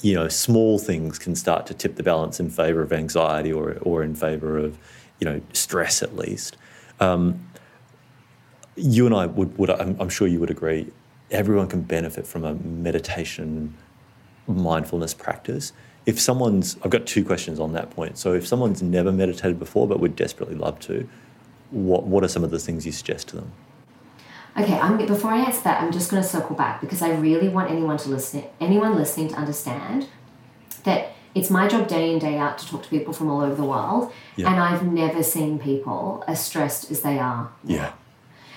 [0.00, 3.76] you know, small things can start to tip the balance in favor of anxiety or,
[3.82, 4.78] or in favor of,
[5.18, 6.56] you know, stress at least.
[7.00, 7.48] Um,
[8.76, 10.86] you and I would, would I'm, I'm, sure you would agree,
[11.30, 13.74] everyone can benefit from a meditation
[14.46, 15.72] mindfulness practice.
[16.06, 18.16] If someone's, I've got two questions on that point.
[18.16, 21.08] So if someone's never meditated before but would desperately love to,
[21.70, 23.52] what, what are some of the things you suggest to them?
[24.56, 27.48] Okay, I'm, before I answer that, I'm just going to circle back because I really
[27.48, 30.08] want anyone to listen, anyone listening to understand
[30.84, 33.54] that it's my job day in day out to talk to people from all over
[33.54, 34.50] the world, yeah.
[34.50, 37.52] and I've never seen people as stressed as they are.
[37.62, 37.92] Yeah.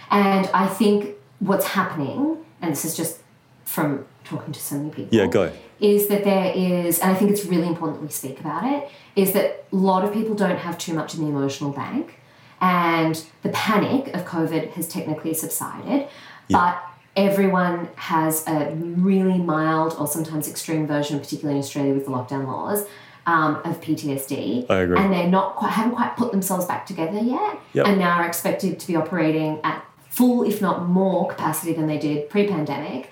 [0.10, 3.20] And I think what's happening, and this is just
[3.66, 5.16] from talking to so many people.
[5.16, 5.52] Yeah, go.
[5.80, 8.90] Is that there is, and I think it's really important that we speak about it,
[9.16, 12.20] is that a lot of people don't have too much in the emotional bank
[12.62, 16.08] and the panic of COVID has technically subsided,
[16.50, 16.82] but
[17.16, 22.46] everyone has a really mild or sometimes extreme version, particularly in Australia with the lockdown
[22.46, 22.86] laws.
[23.28, 24.98] Um, of PTSD, I agree.
[24.98, 27.86] and they're not quite haven't quite put themselves back together yet, yep.
[27.86, 32.00] and now are expected to be operating at full, if not more, capacity than they
[32.00, 33.12] did pre-pandemic,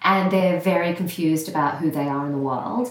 [0.00, 2.90] and they're very confused about who they are in the world,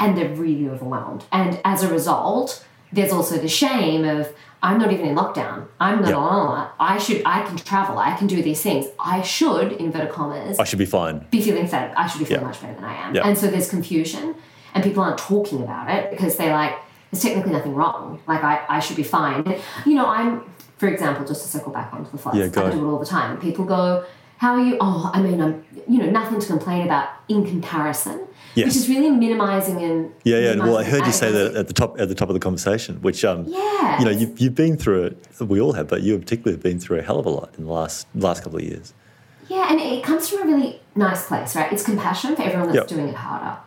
[0.00, 4.92] and they're really overwhelmed, and as a result, there's also the shame of I'm not
[4.92, 5.68] even in lockdown.
[5.78, 6.70] I'm not on.
[6.80, 7.20] I should.
[7.26, 7.98] I can travel.
[7.98, 8.86] I can do these things.
[8.98, 10.58] I should, inverted commas.
[10.58, 11.26] I should be fine.
[11.30, 11.92] Be feeling fed.
[11.96, 13.16] I should be feeling much better than I am.
[13.16, 14.34] And so there's confusion,
[14.72, 16.74] and people aren't talking about it because they're like
[17.10, 18.20] there's technically nothing wrong.
[18.26, 19.60] Like I, I should be fine.
[19.84, 22.38] You know, I'm for example, just to circle back onto the floods.
[22.38, 22.66] Yeah, go.
[22.66, 23.40] I do it all the time.
[23.40, 24.04] People go,
[24.38, 24.76] how are you?
[24.80, 28.26] Oh, I mean, I'm, you know, nothing to complain about in comparison.
[28.54, 28.66] Yes.
[28.66, 30.56] Which is really minimizing and yeah, yeah.
[30.56, 33.02] Well, I heard you say that at the top at the top of the conversation,
[33.02, 35.40] which um, yeah, you know, you've, you've been through it.
[35.40, 37.64] We all have, but you particularly have been through a hell of a lot in
[37.64, 38.94] the last last couple of years.
[39.48, 41.72] Yeah, and it comes from a really nice place, right?
[41.72, 42.86] It's compassion for everyone that's yep.
[42.86, 43.58] doing it harder,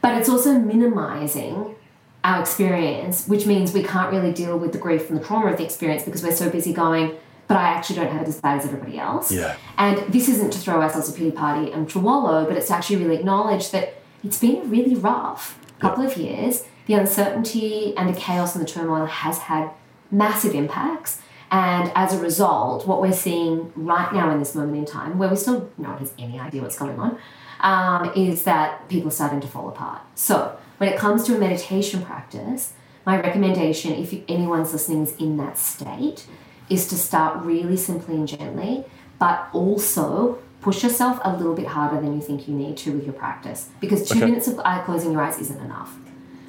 [0.00, 1.76] but it's also minimizing
[2.24, 5.58] our experience, which means we can't really deal with the grief and the trauma of
[5.58, 7.16] the experience because we're so busy going
[7.52, 9.30] but I actually don't have it as bad as everybody else.
[9.30, 9.56] Yeah.
[9.76, 12.74] And this isn't to throw ourselves a pity party and to wallow, but it's to
[12.74, 16.64] actually really acknowledge that it's been a really rough couple of years.
[16.86, 19.70] The uncertainty and the chaos and the turmoil has had
[20.10, 21.20] massive impacts.
[21.50, 25.28] And as a result, what we're seeing right now in this moment in time, where
[25.28, 27.18] we still no one has any idea what's going on,
[27.60, 30.00] um, is that people are starting to fall apart.
[30.14, 32.72] So when it comes to a meditation practice,
[33.04, 36.26] my recommendation, if anyone's listening is in that state,
[36.68, 38.84] is to start really simply and gently,
[39.18, 43.04] but also push yourself a little bit harder than you think you need to with
[43.04, 44.26] your practice because two okay.
[44.26, 45.94] minutes of eye closing your eyes isn't enough.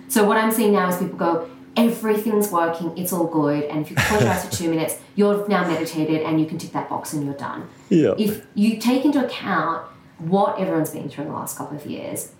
[0.08, 3.89] So what I'm seeing now is people go, everything's working, it's all good, and if
[3.89, 6.88] you close your eyes for two minutes, you're now meditated and you can tick that
[6.88, 7.67] box and you're done.
[7.89, 8.13] Yeah.
[8.17, 9.88] If you take into account
[10.19, 12.32] what everyone's been through in the last couple of years,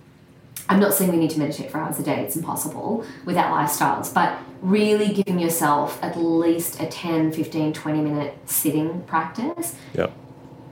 [0.70, 3.64] I'm not saying we need to meditate for hours a day, it's impossible with our
[3.64, 9.76] lifestyles, but really giving yourself at least a 10, 15, 20 minute sitting practice.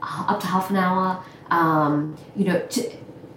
[0.00, 1.22] Uh, up to half an hour.
[1.50, 2.92] Um, you know, to,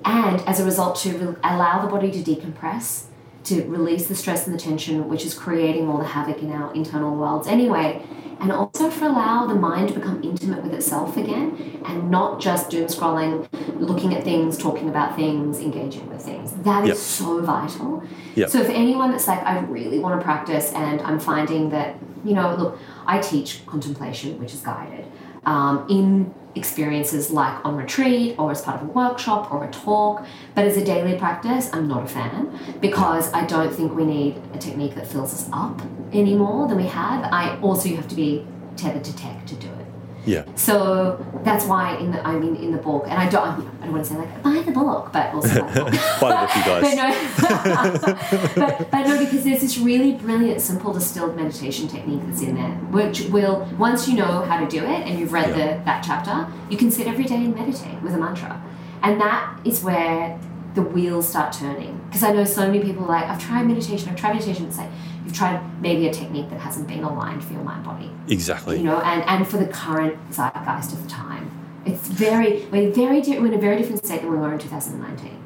[0.06, 3.06] and as a result, to re- allow the body to decompress,
[3.46, 6.74] to release the stress and the tension, which is creating all the havoc in our
[6.74, 8.04] internal worlds anyway,
[8.40, 12.70] and also for allow the mind to become intimate with itself again and not just
[12.70, 13.48] doom scrolling,
[13.80, 16.52] looking at things, talking about things, engaging with things.
[16.64, 16.98] That is yep.
[16.98, 18.04] so vital.
[18.36, 18.50] Yep.
[18.50, 22.34] So if anyone that's like, I really want to practice and I'm finding that, you
[22.34, 25.06] know, look, I teach contemplation, which is guided,
[25.46, 30.26] um, in experiences like on retreat or as part of a workshop or a talk.
[30.56, 34.42] But as a daily practice, I'm not a fan because I don't think we need
[34.54, 35.82] a technique that fills us up
[36.14, 37.24] any more than we have.
[37.32, 38.46] I also you have to be
[38.78, 39.85] tethered to tech to do it.
[40.26, 40.44] Yeah.
[40.56, 43.44] So that's why in the I mean in the book, and I don't
[43.82, 46.22] I don't want to say like buy the book, but also buy the book.
[46.22, 46.96] buy the book, you guys.
[48.56, 52.42] but, no, but, but no, because there's this really brilliant, simple distilled meditation technique that's
[52.42, 55.78] in there, which will once you know how to do it and you've read yeah.
[55.78, 58.62] the that chapter, you can sit every day and meditate with a mantra,
[59.04, 60.40] and that is where
[60.76, 62.00] the wheels start turning.
[62.06, 64.90] Because I know so many people like I've tried meditation, I've tried meditation, it's like
[65.24, 68.12] you've tried maybe a technique that hasn't been aligned for your mind body.
[68.28, 68.78] Exactly.
[68.78, 71.52] You know, and, and for the current zeitgeist of the time.
[71.86, 74.60] It's very, we're, very di- we're in a very different state than we were in
[74.60, 75.44] 2019.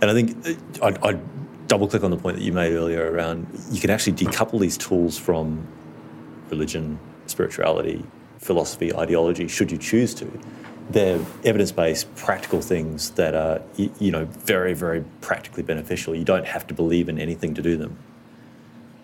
[0.00, 3.12] And I think uh, I'd, I'd double click on the point that you made earlier
[3.12, 5.66] around you can actually decouple these tools from
[6.48, 8.04] religion, spirituality,
[8.38, 10.26] philosophy, ideology, should you choose to.
[10.90, 16.14] They're evidence-based, practical things that are, you know, very, very practically beneficial.
[16.14, 17.98] You don't have to believe in anything to do them.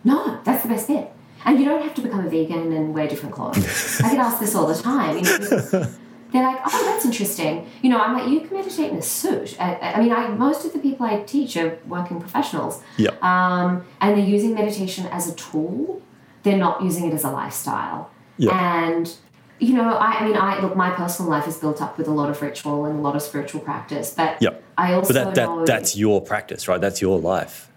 [0.05, 1.13] No, that's the best bit.
[1.45, 4.01] And you don't have to become a vegan and wear different clothes.
[4.05, 5.19] I get asked this all the time.
[5.19, 5.87] You know,
[6.33, 7.69] they're like, oh, that's interesting.
[7.83, 9.57] You know, I'm like, you can meditate in a suit.
[9.61, 12.83] I, I mean, I, most of the people I teach are working professionals.
[12.97, 13.11] Yeah.
[13.23, 16.03] Um, and they're using meditation as a tool.
[16.43, 18.11] They're not using it as a lifestyle.
[18.39, 18.87] Yeah.
[18.89, 19.15] And
[19.59, 20.77] you know, I, I, mean, I look.
[20.77, 23.23] My personal life is built up with a lot of ritual and a lot of
[23.23, 24.63] spiritual practice, but yep.
[24.77, 26.81] I also but that, that that's your practice, right?
[26.81, 27.71] That's your life.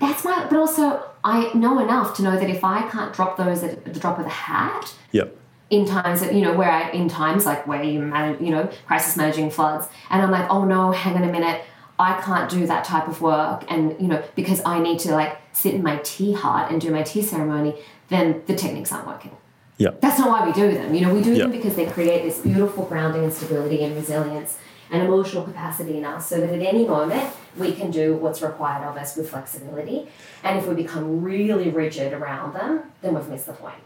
[0.00, 3.62] That's my, but also I know enough to know that if I can't drop those
[3.62, 5.36] at the drop of a hat, yep.
[5.70, 8.70] In times that you know where I in times like where you manage you know
[8.86, 11.62] crisis managing floods, and I'm like, oh no, hang on a minute,
[11.98, 15.38] I can't do that type of work, and you know because I need to like
[15.52, 17.74] sit in my tea hut and do my tea ceremony,
[18.08, 19.36] then the techniques aren't working.
[19.78, 19.90] Yeah.
[20.00, 20.94] That's not why we do them.
[20.94, 21.42] You know, we do yep.
[21.42, 24.58] them because they create this beautiful grounding and stability and resilience
[24.90, 28.84] and emotional capacity in us so that at any moment we can do what's required
[28.84, 30.08] of us with flexibility.
[30.42, 33.82] And if we become really rigid around them, then we've missed the point.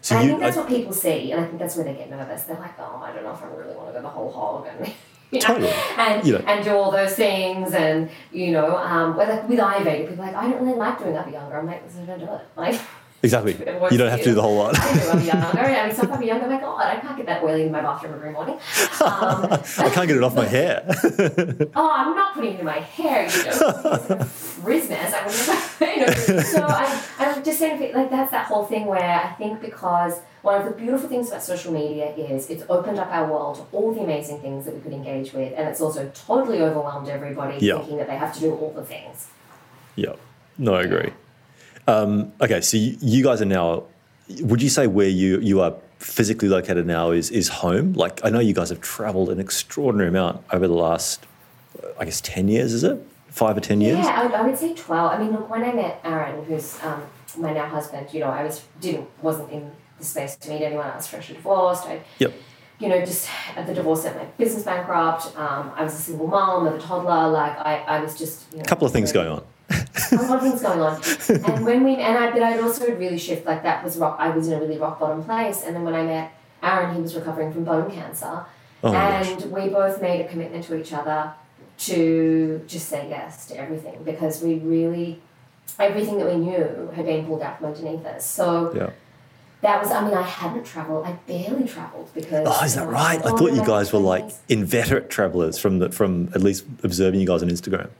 [0.00, 1.92] So I you, think that's I, what people see, and I think that's where they
[1.92, 2.44] get nervous.
[2.44, 4.66] They're like, "Oh, I don't know if I really want to go the whole hog
[4.66, 4.86] and
[5.30, 5.72] you know, totally.
[5.98, 6.44] and you know.
[6.46, 10.34] and do all those things." And you know, um, with, with Ayurveda, people are like,
[10.34, 11.26] "I don't really like doing that.
[11.26, 12.80] Abhyanga, I'm like, "So don't do it." Like,
[13.20, 13.52] Exactly.
[13.52, 14.78] You don't have to do the whole lot.
[14.78, 15.62] I'm younger.
[15.62, 16.44] Mean, sometimes I'm younger.
[16.44, 18.54] I'm like, God, I can't get that oily in my bathroom every morning.
[18.54, 18.60] Um,
[19.50, 20.84] I can't get it off my hair.
[21.74, 23.28] oh, I'm not putting it in my hair.
[23.28, 24.28] You know,
[24.62, 25.12] Christmas.
[25.14, 25.26] I
[25.80, 26.42] would you know.
[26.42, 30.60] So I, I'm just saying, like, that's that whole thing where I think because one
[30.60, 33.92] of the beautiful things about social media is it's opened up our world to all
[33.92, 37.78] the amazing things that we could engage with, and it's also totally overwhelmed everybody yep.
[37.78, 39.26] thinking that they have to do all the things.
[39.96, 40.12] Yeah.
[40.56, 41.12] No, I agree.
[41.88, 43.84] Um, okay, so you, you guys are now.
[44.42, 47.94] Would you say where you you are physically located now is is home.
[47.94, 51.26] Like I know you guys have travelled an extraordinary amount over the last,
[51.98, 52.74] I guess, ten years.
[52.74, 53.98] Is it five or ten years?
[53.98, 55.12] Yeah, I would, I would say twelve.
[55.12, 57.02] I mean, look, when I met Aaron, who's um,
[57.38, 60.86] my now husband, you know, I was didn't wasn't in the space to meet anyone.
[60.86, 61.86] I was freshly divorced.
[61.86, 62.34] I, yep.
[62.78, 65.36] You know, just at the divorce sent my business bankrupt.
[65.36, 67.28] Um, I was a single mom of a toddler.
[67.28, 69.42] Like I, I was just you know, a couple of things going on.
[70.12, 71.00] A lot of things going on.
[71.52, 74.30] And when we and I but I'd also really shift like that was rock I
[74.30, 75.62] was in a really rock bottom place.
[75.64, 78.44] And then when I met Aaron, he was recovering from bone cancer.
[78.82, 81.32] Oh and we both made a commitment to each other
[81.78, 85.20] to just say yes to everything because we really
[85.78, 88.28] everything that we knew had been pulled out from underneath us.
[88.28, 88.90] So yeah.
[89.60, 93.18] that was I mean I hadn't travelled, I barely travelled because Oh, is that right?
[93.24, 97.26] I thought you guys were like inveterate travellers from the from at least observing you
[97.26, 97.90] guys on Instagram.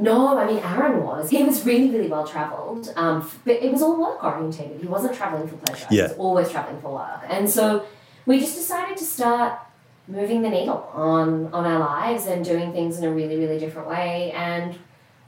[0.00, 1.30] No, I mean Aaron was.
[1.30, 4.80] He was really, really well travelled, um, but it was all work orientated.
[4.80, 5.86] He wasn't travelling for pleasure.
[5.90, 6.04] Yeah.
[6.04, 7.84] He was always travelling for work, and so
[8.26, 9.58] we just decided to start
[10.06, 13.88] moving the needle on on our lives and doing things in a really, really different
[13.88, 14.32] way.
[14.32, 14.78] And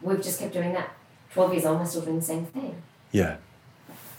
[0.02, 0.90] we've just kept doing that.
[1.33, 2.83] Twelve years on, we're still doing the same thing.
[3.12, 3.37] Yeah.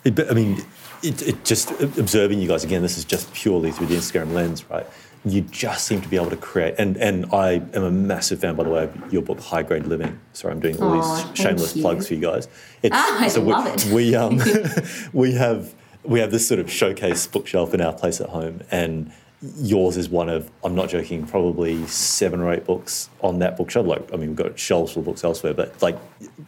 [0.04, 0.64] It, I mean,
[1.04, 2.82] it, it just observing you guys again.
[2.82, 4.88] This is just purely through the Instagram lens, right?
[5.24, 6.76] You just seem to be able to create.
[6.78, 9.86] And and I am a massive fan, by the way, of your book, High Grade
[9.86, 10.20] Living.
[10.34, 12.48] Sorry, I'm doing all Aww, these shameless plugs for you guys.
[12.82, 13.86] It's, ah, I so love we, it.
[13.94, 14.42] We um
[15.14, 19.12] we have we have this sort of showcase bookshelf in our place at home, and
[19.58, 23.86] yours is one of I'm not joking, probably seven or eight books on that bookshelf.
[23.86, 26.00] Like I mean, we've got shelves full of books elsewhere, but like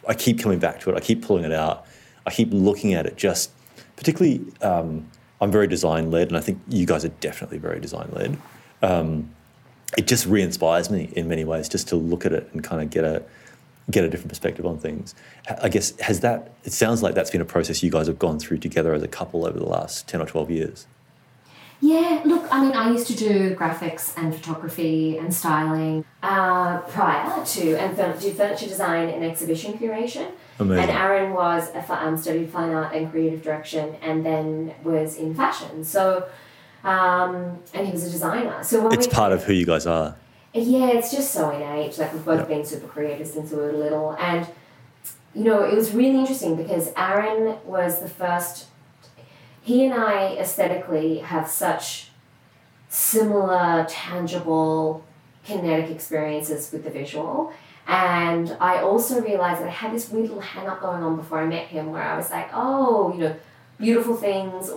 [0.08, 0.96] I keep coming back to it.
[0.96, 1.86] I keep pulling it out.
[2.26, 3.16] I keep looking at it.
[3.16, 3.52] Just
[3.94, 5.08] particularly, um,
[5.40, 8.36] I'm very design led, and I think you guys are definitely very design led
[8.84, 9.30] um,
[9.96, 12.90] it just re-inspires me in many ways just to look at it and kind of
[12.90, 13.22] get a
[13.90, 15.14] get a different perspective on things.
[15.62, 18.38] I guess has that it sounds like that's been a process you guys have gone
[18.38, 20.86] through together as a couple over the last 10 or 12 years.
[21.80, 27.44] Yeah, look, I mean, I used to do graphics and photography and styling uh, prior
[27.44, 30.30] to, and do furniture design and exhibition curation.
[30.58, 30.84] Amazing.
[30.84, 35.34] And Aaron was a, um, studied fine art and creative direction, and then was in
[35.34, 35.84] fashion.
[35.84, 36.26] So
[36.84, 38.62] um, and he was a designer.
[38.62, 40.16] So it's part of who you guys are.
[40.52, 41.98] Yeah, it's just so innate.
[41.98, 42.48] Like we've both yep.
[42.48, 44.46] been super creative since we were little, and
[45.34, 48.66] you know it was really interesting because Aaron was the first.
[49.62, 52.10] He and I aesthetically have such
[52.90, 55.04] similar, tangible,
[55.44, 57.52] kinetic experiences with the visual.
[57.86, 61.40] And I also realized that I had this weird little hang up going on before
[61.40, 63.36] I met him where I was like, oh, you know,
[63.78, 64.70] beautiful things,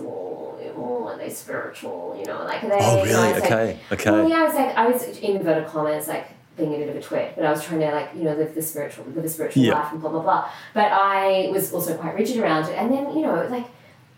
[0.78, 2.16] oh, are they spiritual?
[2.18, 2.78] You know, like they.
[2.80, 3.34] Oh, really?
[3.42, 3.80] Okay.
[3.90, 4.10] Like, okay.
[4.10, 6.96] Well, yeah, I was like, I was in inverted commas, like being a bit of
[6.96, 9.28] a twit, but I was trying to like, you know, live the spiritual, live a
[9.28, 9.74] spiritual yeah.
[9.74, 10.50] life and blah blah blah.
[10.74, 13.66] But I was also quite rigid around it, and then you know, like.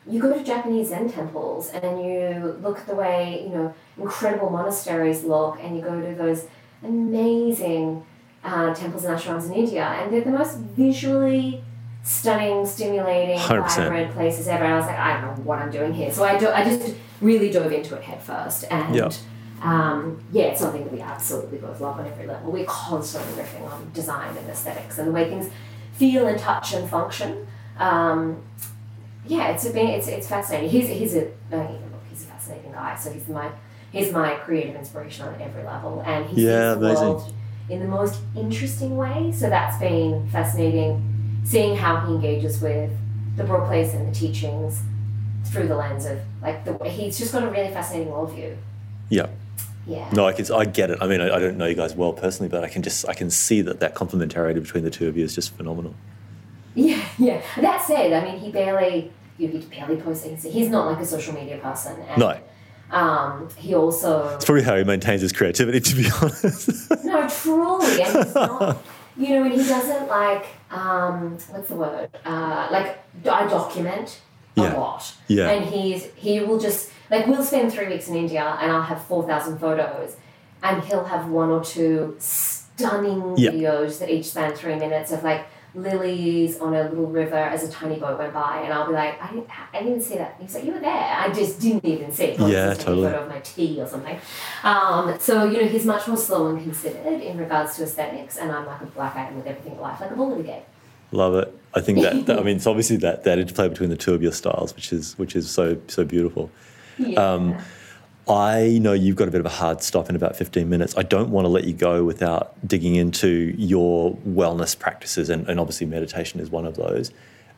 [0.07, 4.49] You go to Japanese Zen temples and you look at the way, you know, incredible
[4.49, 6.47] monasteries look, and you go to those
[6.83, 8.05] amazing
[8.43, 11.63] uh, temples and ashrams in India, and they're the most visually
[12.11, 13.77] stunning, stimulating, 100%.
[13.77, 14.65] vibrant places ever.
[14.65, 16.13] And I was like, I don't know what I'm doing here.
[16.13, 18.65] So I, do, I just really dove into it head first.
[18.69, 19.13] And yep.
[19.63, 22.51] um, yeah, it's something that we absolutely both love on every level.
[22.51, 25.51] We're constantly riffing on design and aesthetics and the way things
[25.93, 27.47] feel and touch and function.
[27.79, 28.43] Um,
[29.25, 30.71] yeah, it's been it's it's fascinating.
[30.71, 32.97] He's he's a look, he's a fascinating guy.
[32.97, 33.53] So he's my
[33.93, 37.33] he's my creative inspiration on every level, and he yeah, world
[37.69, 39.31] in the most interesting way.
[39.31, 41.10] So that's been fascinating
[41.45, 42.91] seeing how he engages with
[43.37, 44.83] the Broad Place and the teachings
[45.45, 48.57] through the lens of like the way he's just got a really fascinating worldview.
[49.09, 49.27] Yeah.
[49.87, 50.09] Yeah.
[50.13, 50.51] No, I can.
[50.53, 50.99] I get it.
[51.01, 53.15] I mean, I, I, don't know you guys well personally, but I can just I
[53.15, 55.95] can see that that complementarity between the two of you is just phenomenal.
[56.73, 57.43] Yeah, yeah.
[57.61, 60.45] That said, I mean, he barely you know, he barely posts.
[60.45, 61.97] He's not like a social media person.
[62.09, 62.39] And, no.
[62.91, 64.35] Um, he also.
[64.35, 66.91] It's probably how he maintains his creativity, to be honest.
[67.05, 68.83] no, truly, and he's not.
[69.17, 72.11] You know, and he doesn't like um, what's the word?
[72.25, 74.21] Uh, like I document
[74.57, 74.75] a yeah.
[74.75, 75.15] lot.
[75.29, 75.51] Yeah.
[75.51, 79.05] And he's he will just like we'll spend three weeks in India and I'll have
[79.05, 80.17] four thousand photos,
[80.63, 83.51] and he'll have one or two stunning yeah.
[83.51, 87.71] videos that each span three minutes of like lilies on a little river as a
[87.71, 90.37] tiny boat went by, and I'll be like, I didn't, I didn't even see that.
[90.41, 91.17] He's like, you were there.
[91.19, 92.41] I just didn't even see it.
[92.41, 93.07] Yeah, totally.
[93.07, 94.19] A photo of my tea or something.
[94.65, 98.51] Um, so you know, he's much more slow and considered in regards to aesthetics, and
[98.51, 100.63] I'm like a black atom with everything in life, like a bull in a game.
[101.13, 101.57] Love it.
[101.75, 104.23] I think that, that, I mean it's obviously that that interplay between the two of
[104.23, 106.51] your styles, which is which is so so beautiful.
[106.99, 107.21] Yeah.
[107.21, 107.57] Um,
[108.29, 110.95] I know you've got a bit of a hard stop in about 15 minutes.
[110.97, 115.59] I don't want to let you go without digging into your wellness practices, and, and
[115.59, 117.13] obviously, meditation is one of those.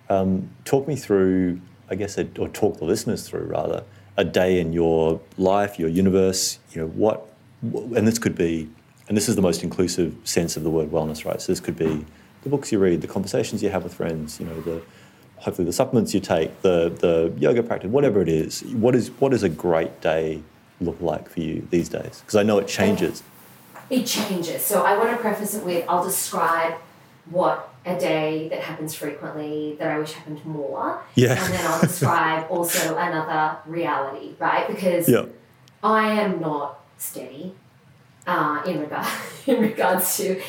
[0.09, 1.61] Um, talk me through,
[1.91, 3.85] I guess, or talk the listeners through rather,
[4.17, 7.27] a day in your life, your universe, you know, what,
[7.63, 8.69] and this could be,
[9.09, 11.41] and this is the most inclusive sense of the word wellness, right?
[11.41, 12.05] So this could be
[12.43, 14.83] the books you read, the conversations you have with friends, you know, the
[15.37, 18.63] hopefully the supplements you take, the the yoga practice, whatever it is.
[18.75, 20.43] What is what is a great day
[20.83, 22.21] look like for you these days?
[22.21, 23.23] Because I know it changes.
[23.91, 24.63] It changes.
[24.63, 26.75] So I want to preface it with I'll describe
[27.27, 31.03] what a day that happens frequently that I wish happened more.
[31.15, 31.33] Yeah.
[31.33, 34.67] And then I'll describe also another reality, right?
[34.69, 35.27] Because yeah.
[35.83, 37.55] I am not steady
[38.27, 39.07] uh, in regard
[39.47, 40.41] in regards to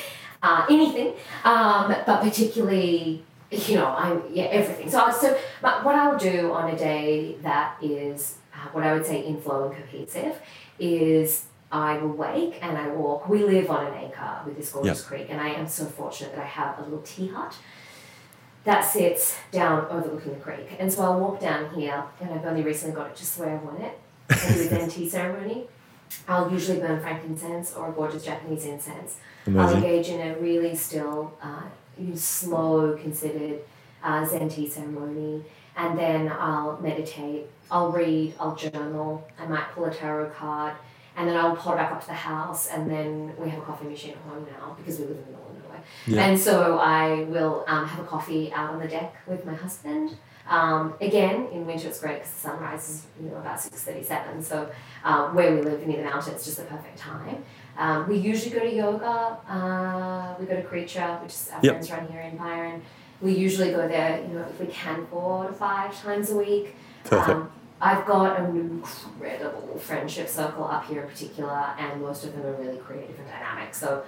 [0.41, 1.13] uh, anything,
[1.43, 4.89] um, but particularly you know I'm yeah everything.
[4.89, 9.25] So so what I'll do on a day that is uh, what I would say
[9.25, 10.39] in flow and cohesive
[10.79, 13.27] is I will wake and I walk.
[13.27, 15.07] We live on an acre with this gorgeous yep.
[15.07, 17.55] creek, and I am so fortunate that I have a little tea hut
[18.63, 20.69] that sits down overlooking the creek.
[20.79, 23.51] And so I'll walk down here, and I've only recently got it just the way
[23.51, 23.99] I want it.
[24.29, 25.67] I do a Zen tea ceremony.
[26.27, 29.17] I'll usually burn frankincense or a gorgeous Japanese incense.
[29.47, 29.59] Amazing.
[29.59, 31.63] I'll engage in a really still, uh,
[32.15, 33.61] slow, considered
[34.03, 35.43] uh, Zen tea ceremony,
[35.75, 37.47] and then I'll meditate.
[37.71, 38.33] I'll read.
[38.39, 39.27] I'll journal.
[39.39, 40.75] I might pull a tarot card
[41.15, 43.61] and then I'll pull it back up to the house, and then we have a
[43.61, 45.83] coffee machine at home now because we live in the middle of nowhere.
[46.07, 46.25] Yeah.
[46.25, 50.17] And so I will um, have a coffee out on the deck with my husband.
[50.49, 54.41] Um, again, in winter it's great because the sun rises, you know, about six thirty-seven.
[54.41, 54.69] So
[55.03, 57.45] um, where we live near the mountain, it's just the perfect time.
[57.77, 59.37] Um, we usually go to yoga.
[59.47, 61.73] Uh, we go to Creature, which is our yep.
[61.75, 62.81] friends run here in Byron.
[63.23, 66.75] We usually go there, you know, if we can, four to five times a week.
[67.05, 67.51] Perfect um,
[67.83, 72.53] I've got an incredible friendship circle up here in particular, and most of them are
[72.53, 73.75] really creative and dynamic.
[73.75, 74.03] So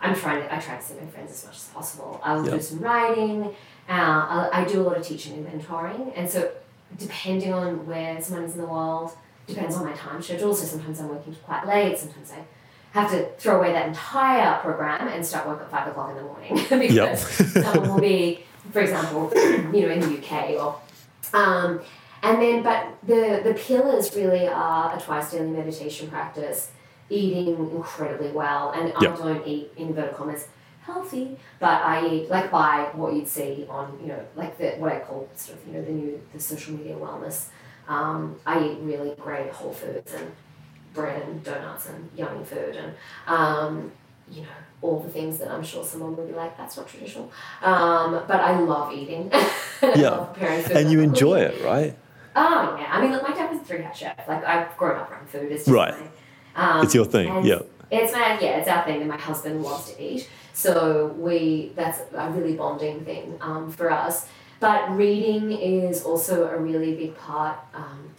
[0.00, 2.20] I'm trying to I try to see my friends as much as possible.
[2.24, 2.54] I'll yep.
[2.54, 3.54] do some writing.
[3.88, 6.50] Uh, I do a lot of teaching and mentoring, and so
[6.98, 9.12] depending on where someone is in the world,
[9.46, 10.52] depends on my time schedule.
[10.52, 11.98] So sometimes I'm working quite late.
[11.98, 12.44] Sometimes I
[12.98, 16.22] have to throw away that entire program and start work at five o'clock in the
[16.22, 16.54] morning
[16.88, 17.64] because yep.
[17.64, 20.80] someone will be, for example, you know, in the UK or.
[21.34, 21.80] Um,
[22.22, 26.70] and then, but the, the pillars really are a twice daily meditation practice,
[27.10, 28.70] eating incredibly well.
[28.70, 28.96] And yep.
[28.96, 30.46] I don't eat, in inverted commas,
[30.82, 34.92] healthy, but I eat like by what you'd see on, you know, like the what
[34.92, 37.46] I call sort of, you know, the new, the social media wellness.
[37.88, 40.30] Um, I eat really great whole foods and
[40.94, 42.94] bread and donuts and yummy food and,
[43.26, 43.90] um,
[44.30, 44.48] you know,
[44.82, 47.32] all the things that I'm sure someone would be like, that's not traditional.
[47.62, 49.30] Um, but I love eating.
[49.82, 50.10] yeah.
[50.10, 51.96] Love and you enjoy it, right?
[52.34, 54.26] Oh yeah, I mean, look, my dad was a three-hat chef.
[54.26, 55.52] Like I've grown up around food.
[55.52, 55.94] It's just right.
[56.56, 57.44] My, um, it's your thing.
[57.44, 57.60] Yeah.
[57.90, 60.28] It's my yeah, it's our thing, and my husband loves to eat.
[60.54, 64.26] So we that's a really bonding thing um, for us.
[64.60, 68.10] But reading is also a really big part um,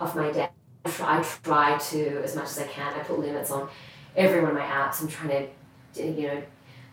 [0.00, 0.48] of my day.
[0.84, 2.94] I try, I try to as much as I can.
[2.94, 3.68] I put limits on
[4.16, 5.02] every one of my apps.
[5.02, 5.48] I'm trying to
[5.98, 6.42] you know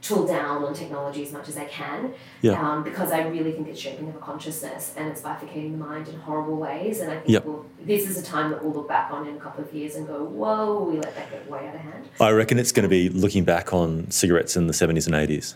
[0.05, 2.13] tool down on technology as much as I can.
[2.41, 2.53] Yeah.
[2.53, 6.19] Um, because I really think it's shaping our consciousness and it's bifurcating the mind in
[6.19, 6.99] horrible ways.
[6.99, 9.39] And I think we'll, this is a time that we'll look back on in a
[9.39, 12.07] couple of years and go, whoa, we let that get way out of hand.
[12.19, 15.55] I reckon it's going to be looking back on cigarettes in the 70s and 80s.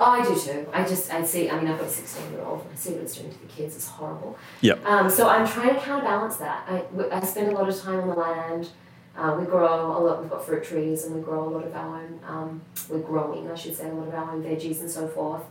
[0.00, 0.66] Oh, I do too.
[0.72, 2.92] I just, I see, I mean, I've got a 16 year old and I see
[2.92, 3.76] what it's doing to the kids.
[3.76, 4.38] It's horrible.
[4.60, 4.74] Yeah.
[4.84, 6.64] Um, so I'm trying to counterbalance that.
[6.68, 8.70] I, I spend a lot of time on the land.
[9.16, 11.74] Uh, we grow a lot, we've got fruit trees and we grow a lot of
[11.74, 14.90] our own, um, we're growing, I should say, a lot of our own veggies and
[14.90, 15.42] so forth.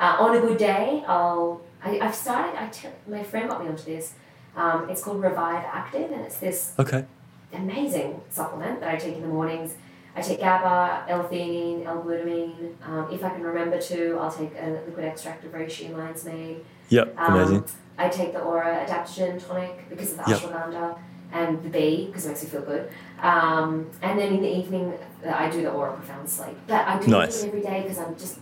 [0.00, 3.68] Uh, on a good day, I'll, I, I've started, I t- my friend got me
[3.68, 4.14] onto this.
[4.56, 7.04] Um, it's called Revive Active and it's this okay.
[7.52, 9.76] amazing supplement that I take in the mornings.
[10.16, 12.74] I take GABA, L-theanine, L-glutamine.
[12.84, 16.64] Um, if I can remember to, I'll take a liquid extract of reishi lion's mane.
[16.88, 17.64] Yep, um, amazing.
[17.96, 20.40] I take the Aura Adaptogen tonic because of the yep.
[20.40, 20.98] ashwagandha
[21.34, 22.90] and the B because it makes me feel good.
[23.20, 24.94] Um, and then in the evening,
[25.26, 26.56] uh, I do the Aura Profound Sleep.
[26.66, 27.42] But I do nice.
[27.42, 28.38] it every day because I'm just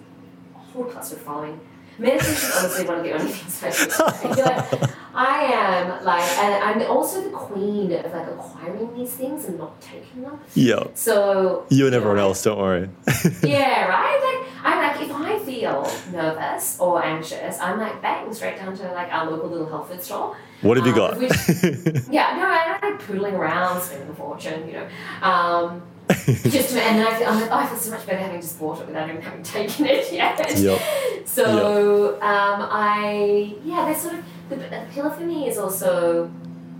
[0.54, 1.58] a whole cluster following.
[1.98, 4.86] Meditation is honestly one of the only things I do.
[5.14, 9.78] I am like, and I'm also the queen of like acquiring these things and not
[9.80, 10.40] taking them.
[10.54, 10.84] Yeah.
[10.94, 12.88] So you and everyone know, else, don't worry.
[13.42, 14.18] yeah, right.
[14.24, 15.31] Like I'm like, if I
[15.62, 19.88] feel nervous or anxious, I'm like bang straight down to like our local little health
[19.88, 21.14] food store what have you got?
[21.14, 21.32] Um, which,
[22.08, 24.88] yeah, no, I am like poodling around, spending a fortune, you know.
[25.20, 28.40] Um, just and then I feel, I'm like, oh, I feel so much better having
[28.40, 30.56] just bought it without even having taken it yet.
[30.56, 30.80] Yep.
[31.26, 32.22] So yep.
[32.22, 36.30] Um, I yeah, there's sort of the, the pillar for me is also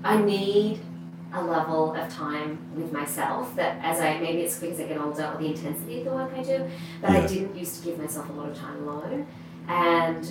[0.05, 0.78] I need
[1.33, 5.33] a level of time with myself that as I maybe it's because I get older
[5.35, 6.70] or the intensity of the work I do,
[7.01, 7.22] but yeah.
[7.22, 9.26] I didn't used to give myself a lot of time alone.
[9.68, 10.26] And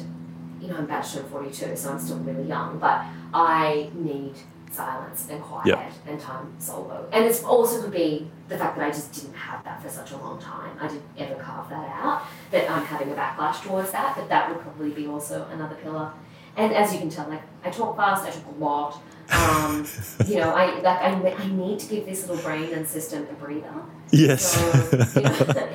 [0.62, 4.36] you know, I'm about to turn 42, so I'm still really young, but I need
[4.70, 5.92] silence and quiet yep.
[6.08, 7.08] and time solo.
[7.12, 10.12] And it's also could be the fact that I just didn't have that for such
[10.12, 10.78] a long time.
[10.80, 12.24] I didn't ever carve that out.
[12.52, 16.14] That I'm having a backlash towards that, but that would probably be also another pillar.
[16.58, 19.02] And as you can tell, like I talk fast, I talk a lot.
[19.32, 19.88] Um,
[20.28, 23.34] you know, I like I, I need to give this little brain and system a
[23.34, 23.74] breather.
[24.12, 24.44] Yes.
[24.44, 25.70] So, you know,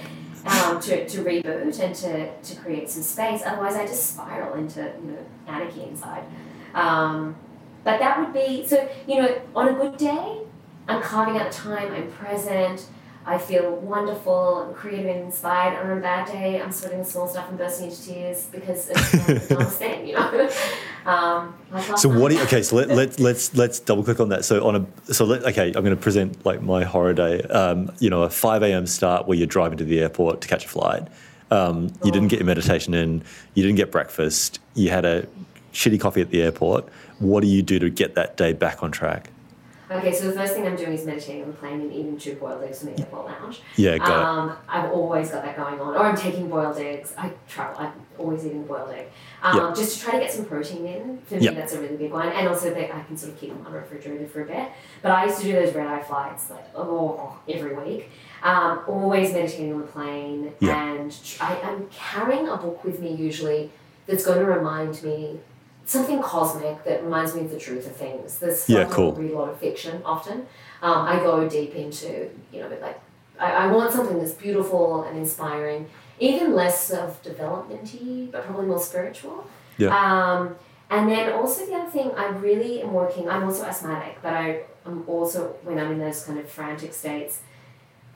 [0.47, 3.43] um, to, to reboot and to, to create some space.
[3.45, 6.25] Otherwise, I just spiral into you know anarchy inside.
[6.75, 7.37] Um,
[7.85, 10.41] but that would be so, you know, on a good day,
[10.89, 12.87] I'm carving out time, I'm present,
[13.27, 15.79] I feel wonderful, I'm creative and inspired.
[15.79, 19.47] On a bad day, I'm sweating small stuff and bursting into tears because it's the
[19.49, 20.51] dumbest thing, you know.
[21.07, 21.55] Um,
[21.97, 22.31] so what?
[22.31, 24.45] Do you, okay, so let, let let's let's double click on that.
[24.45, 27.43] So on a so let, okay, I'm going to present like my horror day.
[27.43, 28.89] Um, you know, a 5 a.m.
[28.89, 31.07] start where you're driving to the airport to catch a flight.
[31.53, 33.23] Um, you didn't get your meditation in.
[33.55, 34.59] You didn't get breakfast.
[34.75, 35.29] You had a
[35.73, 38.91] shitty coffee at the airport what do you do to get that day back on
[38.91, 39.31] track?
[39.89, 42.35] Okay, so the first thing I'm doing is meditating on the plane and eating two
[42.35, 43.61] boiled eggs from the airport lounge.
[43.77, 44.57] Yeah, got um, it.
[44.69, 45.95] I've always got that going on.
[45.95, 47.15] Or I'm taking boiled eggs.
[47.17, 47.79] I travel.
[47.79, 49.09] I'm always eating a boiled egg.
[49.43, 49.77] Um, yep.
[49.77, 51.19] Just to try to get some protein in.
[51.27, 51.55] For me, yep.
[51.55, 52.29] that's a really big one.
[52.29, 54.69] And also that I can sort of keep them unrefrigerated for a bit.
[55.03, 58.11] But I used to do those red eye flights like oh, every week.
[58.43, 60.53] Um, always meditating on the plane.
[60.59, 60.77] Yep.
[60.77, 63.71] And I, I'm carrying a book with me usually
[64.07, 65.39] that's going to remind me
[65.87, 68.39] something cosmic that reminds me of the truth of things.
[68.39, 69.15] There's yeah, cool.
[69.17, 70.47] I read a lot of fiction often.
[70.83, 73.01] Um, I go deep into, you know, like
[73.39, 78.81] I, I want something that's beautiful and inspiring, even less self developmenty, but probably more
[78.81, 79.49] spiritual.
[79.79, 79.97] Yeah.
[79.97, 80.57] Um,
[80.91, 83.29] and then also the other thing, I really am working.
[83.29, 87.41] I'm also asthmatic, but I am also when I'm in those kind of frantic states,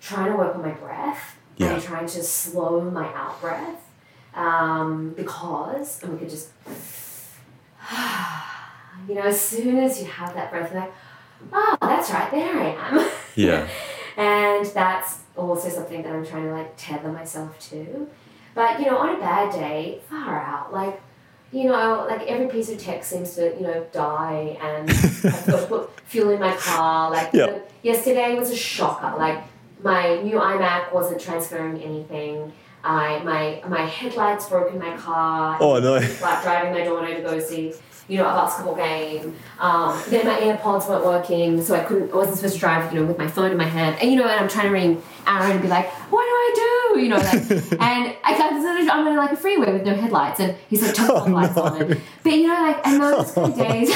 [0.00, 1.74] trying to work on my breath yeah.
[1.74, 3.90] and trying to slow my out breath
[4.34, 6.50] um, because and we could just
[9.08, 10.92] you know, as soon as you have that breath, like,
[11.52, 13.10] oh, that's right, there I am.
[13.36, 13.68] Yeah.
[14.16, 18.08] and that's also something that I'm trying to like tether myself to.
[18.54, 21.00] But, you know, on a bad day, far out, like,
[21.52, 25.60] you know, like every piece of tech seems to, you know, die and I've got
[25.60, 27.10] to put fuel in my car.
[27.10, 27.48] Like, yep.
[27.48, 29.16] you know, yesterday was a shocker.
[29.16, 29.42] Like,
[29.82, 32.52] my new iMac wasn't transferring anything.
[32.82, 35.58] I my my headlights broke in my car.
[35.60, 35.94] Oh no!
[36.22, 37.74] Like driving my daughter to go see
[38.08, 39.36] you know a basketball game.
[39.58, 42.12] Um, then my AirPods weren't working, so I couldn't.
[42.12, 42.92] I wasn't supposed to drive.
[42.92, 44.72] You know, with my phone in my hand, and you know, and I'm trying to
[44.72, 47.50] ring Aaron and be like, "What do I do?" You know, like,
[47.80, 48.50] and I got
[48.90, 51.56] I'm on like a freeway with no headlights, and he's like, "Turn oh, the lights
[51.56, 51.62] no.
[51.62, 53.94] on." And, but you know, like, and those days,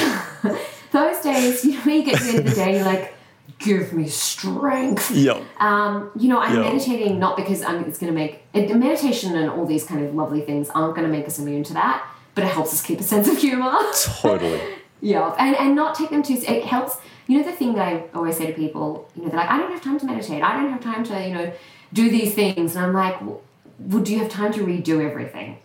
[0.91, 3.13] those days, you know, when you get to the end of the day, you're like
[3.59, 5.11] give me strength.
[5.11, 5.43] Yeah.
[5.59, 9.49] Um, you know, I'm meditating not because I'm, it's going to make it, meditation and
[9.49, 12.43] all these kind of lovely things aren't going to make us immune to that, but
[12.43, 13.77] it helps us keep a sense of humor.
[14.21, 14.59] Totally.
[15.01, 16.41] yeah, and and not take them too.
[16.47, 16.97] It helps.
[17.27, 19.57] You know, the thing that I always say to people, you know, they're like, I
[19.57, 20.43] don't have time to meditate.
[20.43, 21.51] I don't have time to, you know,
[21.91, 23.41] do these things, and I'm like, well,
[23.79, 25.57] would you have time to redo everything?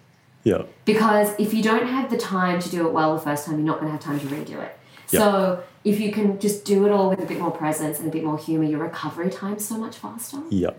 [0.43, 0.63] Yeah.
[0.85, 3.67] Because if you don't have the time to do it well the first time, you're
[3.67, 4.79] not going to have time to redo it.
[5.13, 5.21] Yep.
[5.21, 8.11] So if you can just do it all with a bit more presence and a
[8.11, 10.39] bit more humor, your recovery time's so much faster.
[10.51, 10.71] Yeah.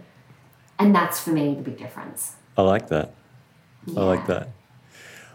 [0.79, 2.36] And that's for me the big difference.
[2.57, 3.13] I like that.
[3.86, 3.99] Yeah.
[3.99, 4.49] I like that.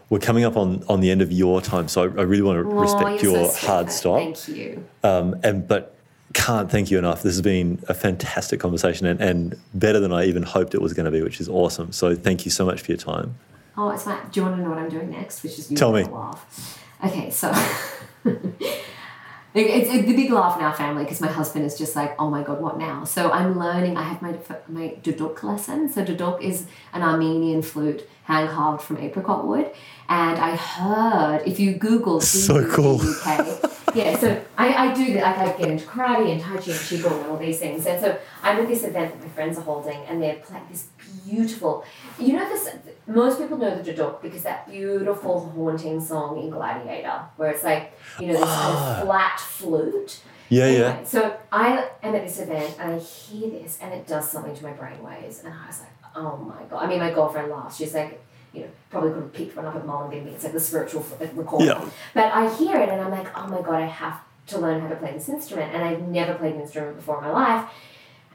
[0.09, 2.63] We're coming up on, on the end of your time, so I, I really want
[2.63, 4.19] to oh, respect your so hard stop.
[4.19, 4.85] Thank you.
[5.03, 5.97] Um, and but
[6.33, 7.23] can't thank you enough.
[7.23, 10.93] This has been a fantastic conversation and, and better than I even hoped it was
[10.93, 11.91] going to be, which is awesome.
[11.91, 13.35] So thank you so much for your time.
[13.75, 14.19] Oh, it's fine.
[14.31, 15.43] Do you want to know what I'm doing next?
[15.43, 16.03] Which is you tell me.
[16.03, 16.83] Laugh.
[17.05, 17.51] Okay, so
[19.53, 22.43] it's, it's the big laugh our family because my husband is just like, oh my
[22.43, 23.03] god, what now?
[23.03, 23.97] So I'm learning.
[23.97, 25.89] I have my my duduk lesson.
[25.89, 29.71] So duduk is an Armenian flute hand carved from apricot wood,
[30.09, 32.95] and I heard if you Google so cool.
[33.01, 34.17] UK, yeah.
[34.17, 35.37] So I, I do that.
[35.37, 37.85] Like I get into karate and tai chi and qigong and all these things.
[37.85, 40.87] And so I'm at this event that my friends are holding, and they're playing this
[41.25, 41.83] beautiful.
[42.17, 42.69] You know this.
[43.05, 47.97] Most people know the duduk because that beautiful haunting song in Gladiator, where it's like
[48.19, 49.01] you know this kind of ah.
[49.03, 50.21] flat flute.
[50.49, 51.03] Yeah, anyway, yeah.
[51.03, 54.63] So I am at this event and I hear this and it does something to
[54.63, 56.83] my brain waves and I was like, oh my god.
[56.83, 57.75] I mean, my girlfriend laughs.
[57.75, 58.21] She's like,
[58.53, 60.27] you know, probably could have picked one up at Mullumbimby.
[60.27, 61.67] It's like the spiritual recording.
[61.67, 61.89] Yeah.
[62.13, 64.87] But I hear it and I'm like, oh my god, I have to learn how
[64.87, 65.73] to play this instrument.
[65.73, 67.69] And I've never played an instrument before in my life.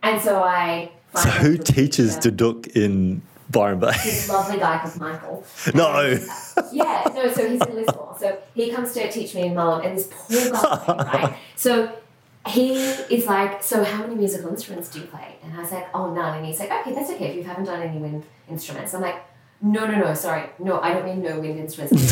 [0.03, 3.93] And so I so who teaches Duduk in Byron Bay?
[4.03, 5.45] This lovely guy called Michael.
[5.75, 5.85] No.
[5.87, 8.17] uh, yeah, no, so he's in Lismore.
[8.19, 11.37] So he comes to teach me in Mullum, and this poor guy, right?
[11.57, 11.95] So
[12.47, 15.37] he is like, so how many musical instruments do you play?
[15.45, 16.39] And I was like, oh, none.
[16.39, 18.95] And he's like, okay, that's okay if you haven't done any wind instruments.
[18.95, 19.23] I'm like,
[19.63, 20.51] no, no, no, sorry.
[20.59, 22.11] No, I don't mean no wind instruments.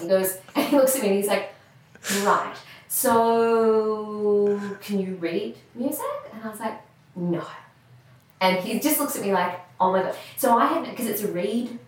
[0.00, 1.54] he goes, and he looks at me and he's like,
[2.22, 2.54] right.
[2.86, 6.04] so can you read music?
[6.32, 6.80] And I was like,
[7.16, 7.44] no.
[8.40, 10.14] And he just looks at me like, oh my god.
[10.36, 11.78] So I had, because it's a reed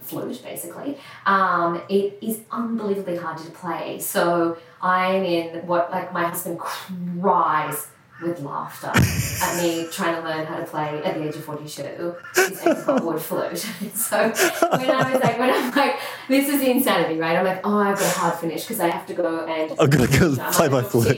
[0.00, 0.96] flute basically,
[1.26, 3.98] um, it is unbelievably hard to play.
[3.98, 7.88] So I'm in what, like, my husband cries
[8.22, 12.14] with laughter at me trying to learn how to play at the age of 42
[12.34, 13.58] his wood flute.
[13.94, 17.36] so when I was like, when I'm like, this is the insanity, right?
[17.36, 19.90] I'm like, oh, I've got a hard finish because I have to go and I'm
[19.90, 21.16] gonna go play my flute.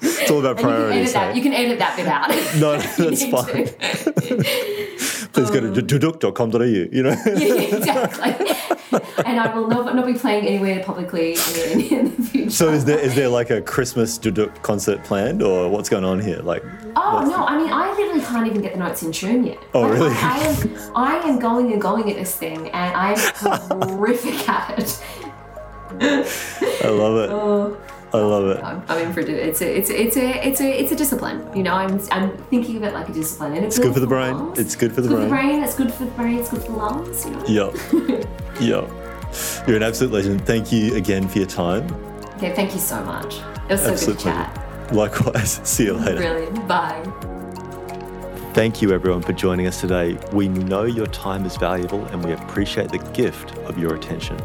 [0.00, 1.12] it's all about priorities.
[1.12, 2.30] You can, edit that, you can edit that bit out.
[2.60, 3.68] no, that's fine.
[5.32, 7.10] Please go to um, duduk.com.au, you know?
[7.26, 8.56] yeah, exactly.
[9.24, 12.41] and I will not, not be playing anywhere publicly in, in, the future.
[12.52, 16.20] So is there is there like a Christmas Duduk concert planned, or what's going on
[16.20, 16.36] here?
[16.36, 16.62] Like,
[16.96, 19.58] oh no, I mean I literally can't even get the notes in tune yet.
[19.72, 20.10] Oh like, really?
[20.10, 23.18] I, am I am going and going at this thing, and I'm
[23.88, 25.02] horrific at it.
[26.84, 27.30] I love it.
[27.30, 27.80] Oh.
[28.14, 28.62] I love it.
[28.62, 29.30] I'm, I'm in for it.
[29.30, 31.48] It's a, it's a, it's a, it's a, it's a discipline.
[31.56, 33.54] You know, I'm, I'm thinking of it like a discipline.
[33.54, 34.36] And it's good for the brain.
[34.36, 34.58] Lungs.
[34.58, 35.62] It's good for the it's brain.
[35.62, 36.38] It's good for the brain.
[36.38, 37.24] It's good for the lungs.
[37.24, 37.72] You know?
[37.72, 38.28] Yep.
[38.60, 39.66] yep.
[39.66, 40.44] You're an absolute legend.
[40.44, 42.11] Thank you again for your time.
[42.42, 43.36] Okay, thank you so much.
[43.68, 44.92] It was so absolute good to chat.
[44.92, 45.60] Likewise.
[45.68, 46.16] See you later.
[46.16, 46.66] Brilliant.
[46.66, 47.00] Bye.
[48.52, 50.18] Thank you, everyone, for joining us today.
[50.32, 54.40] We know your time is valuable and we appreciate the gift of your attention.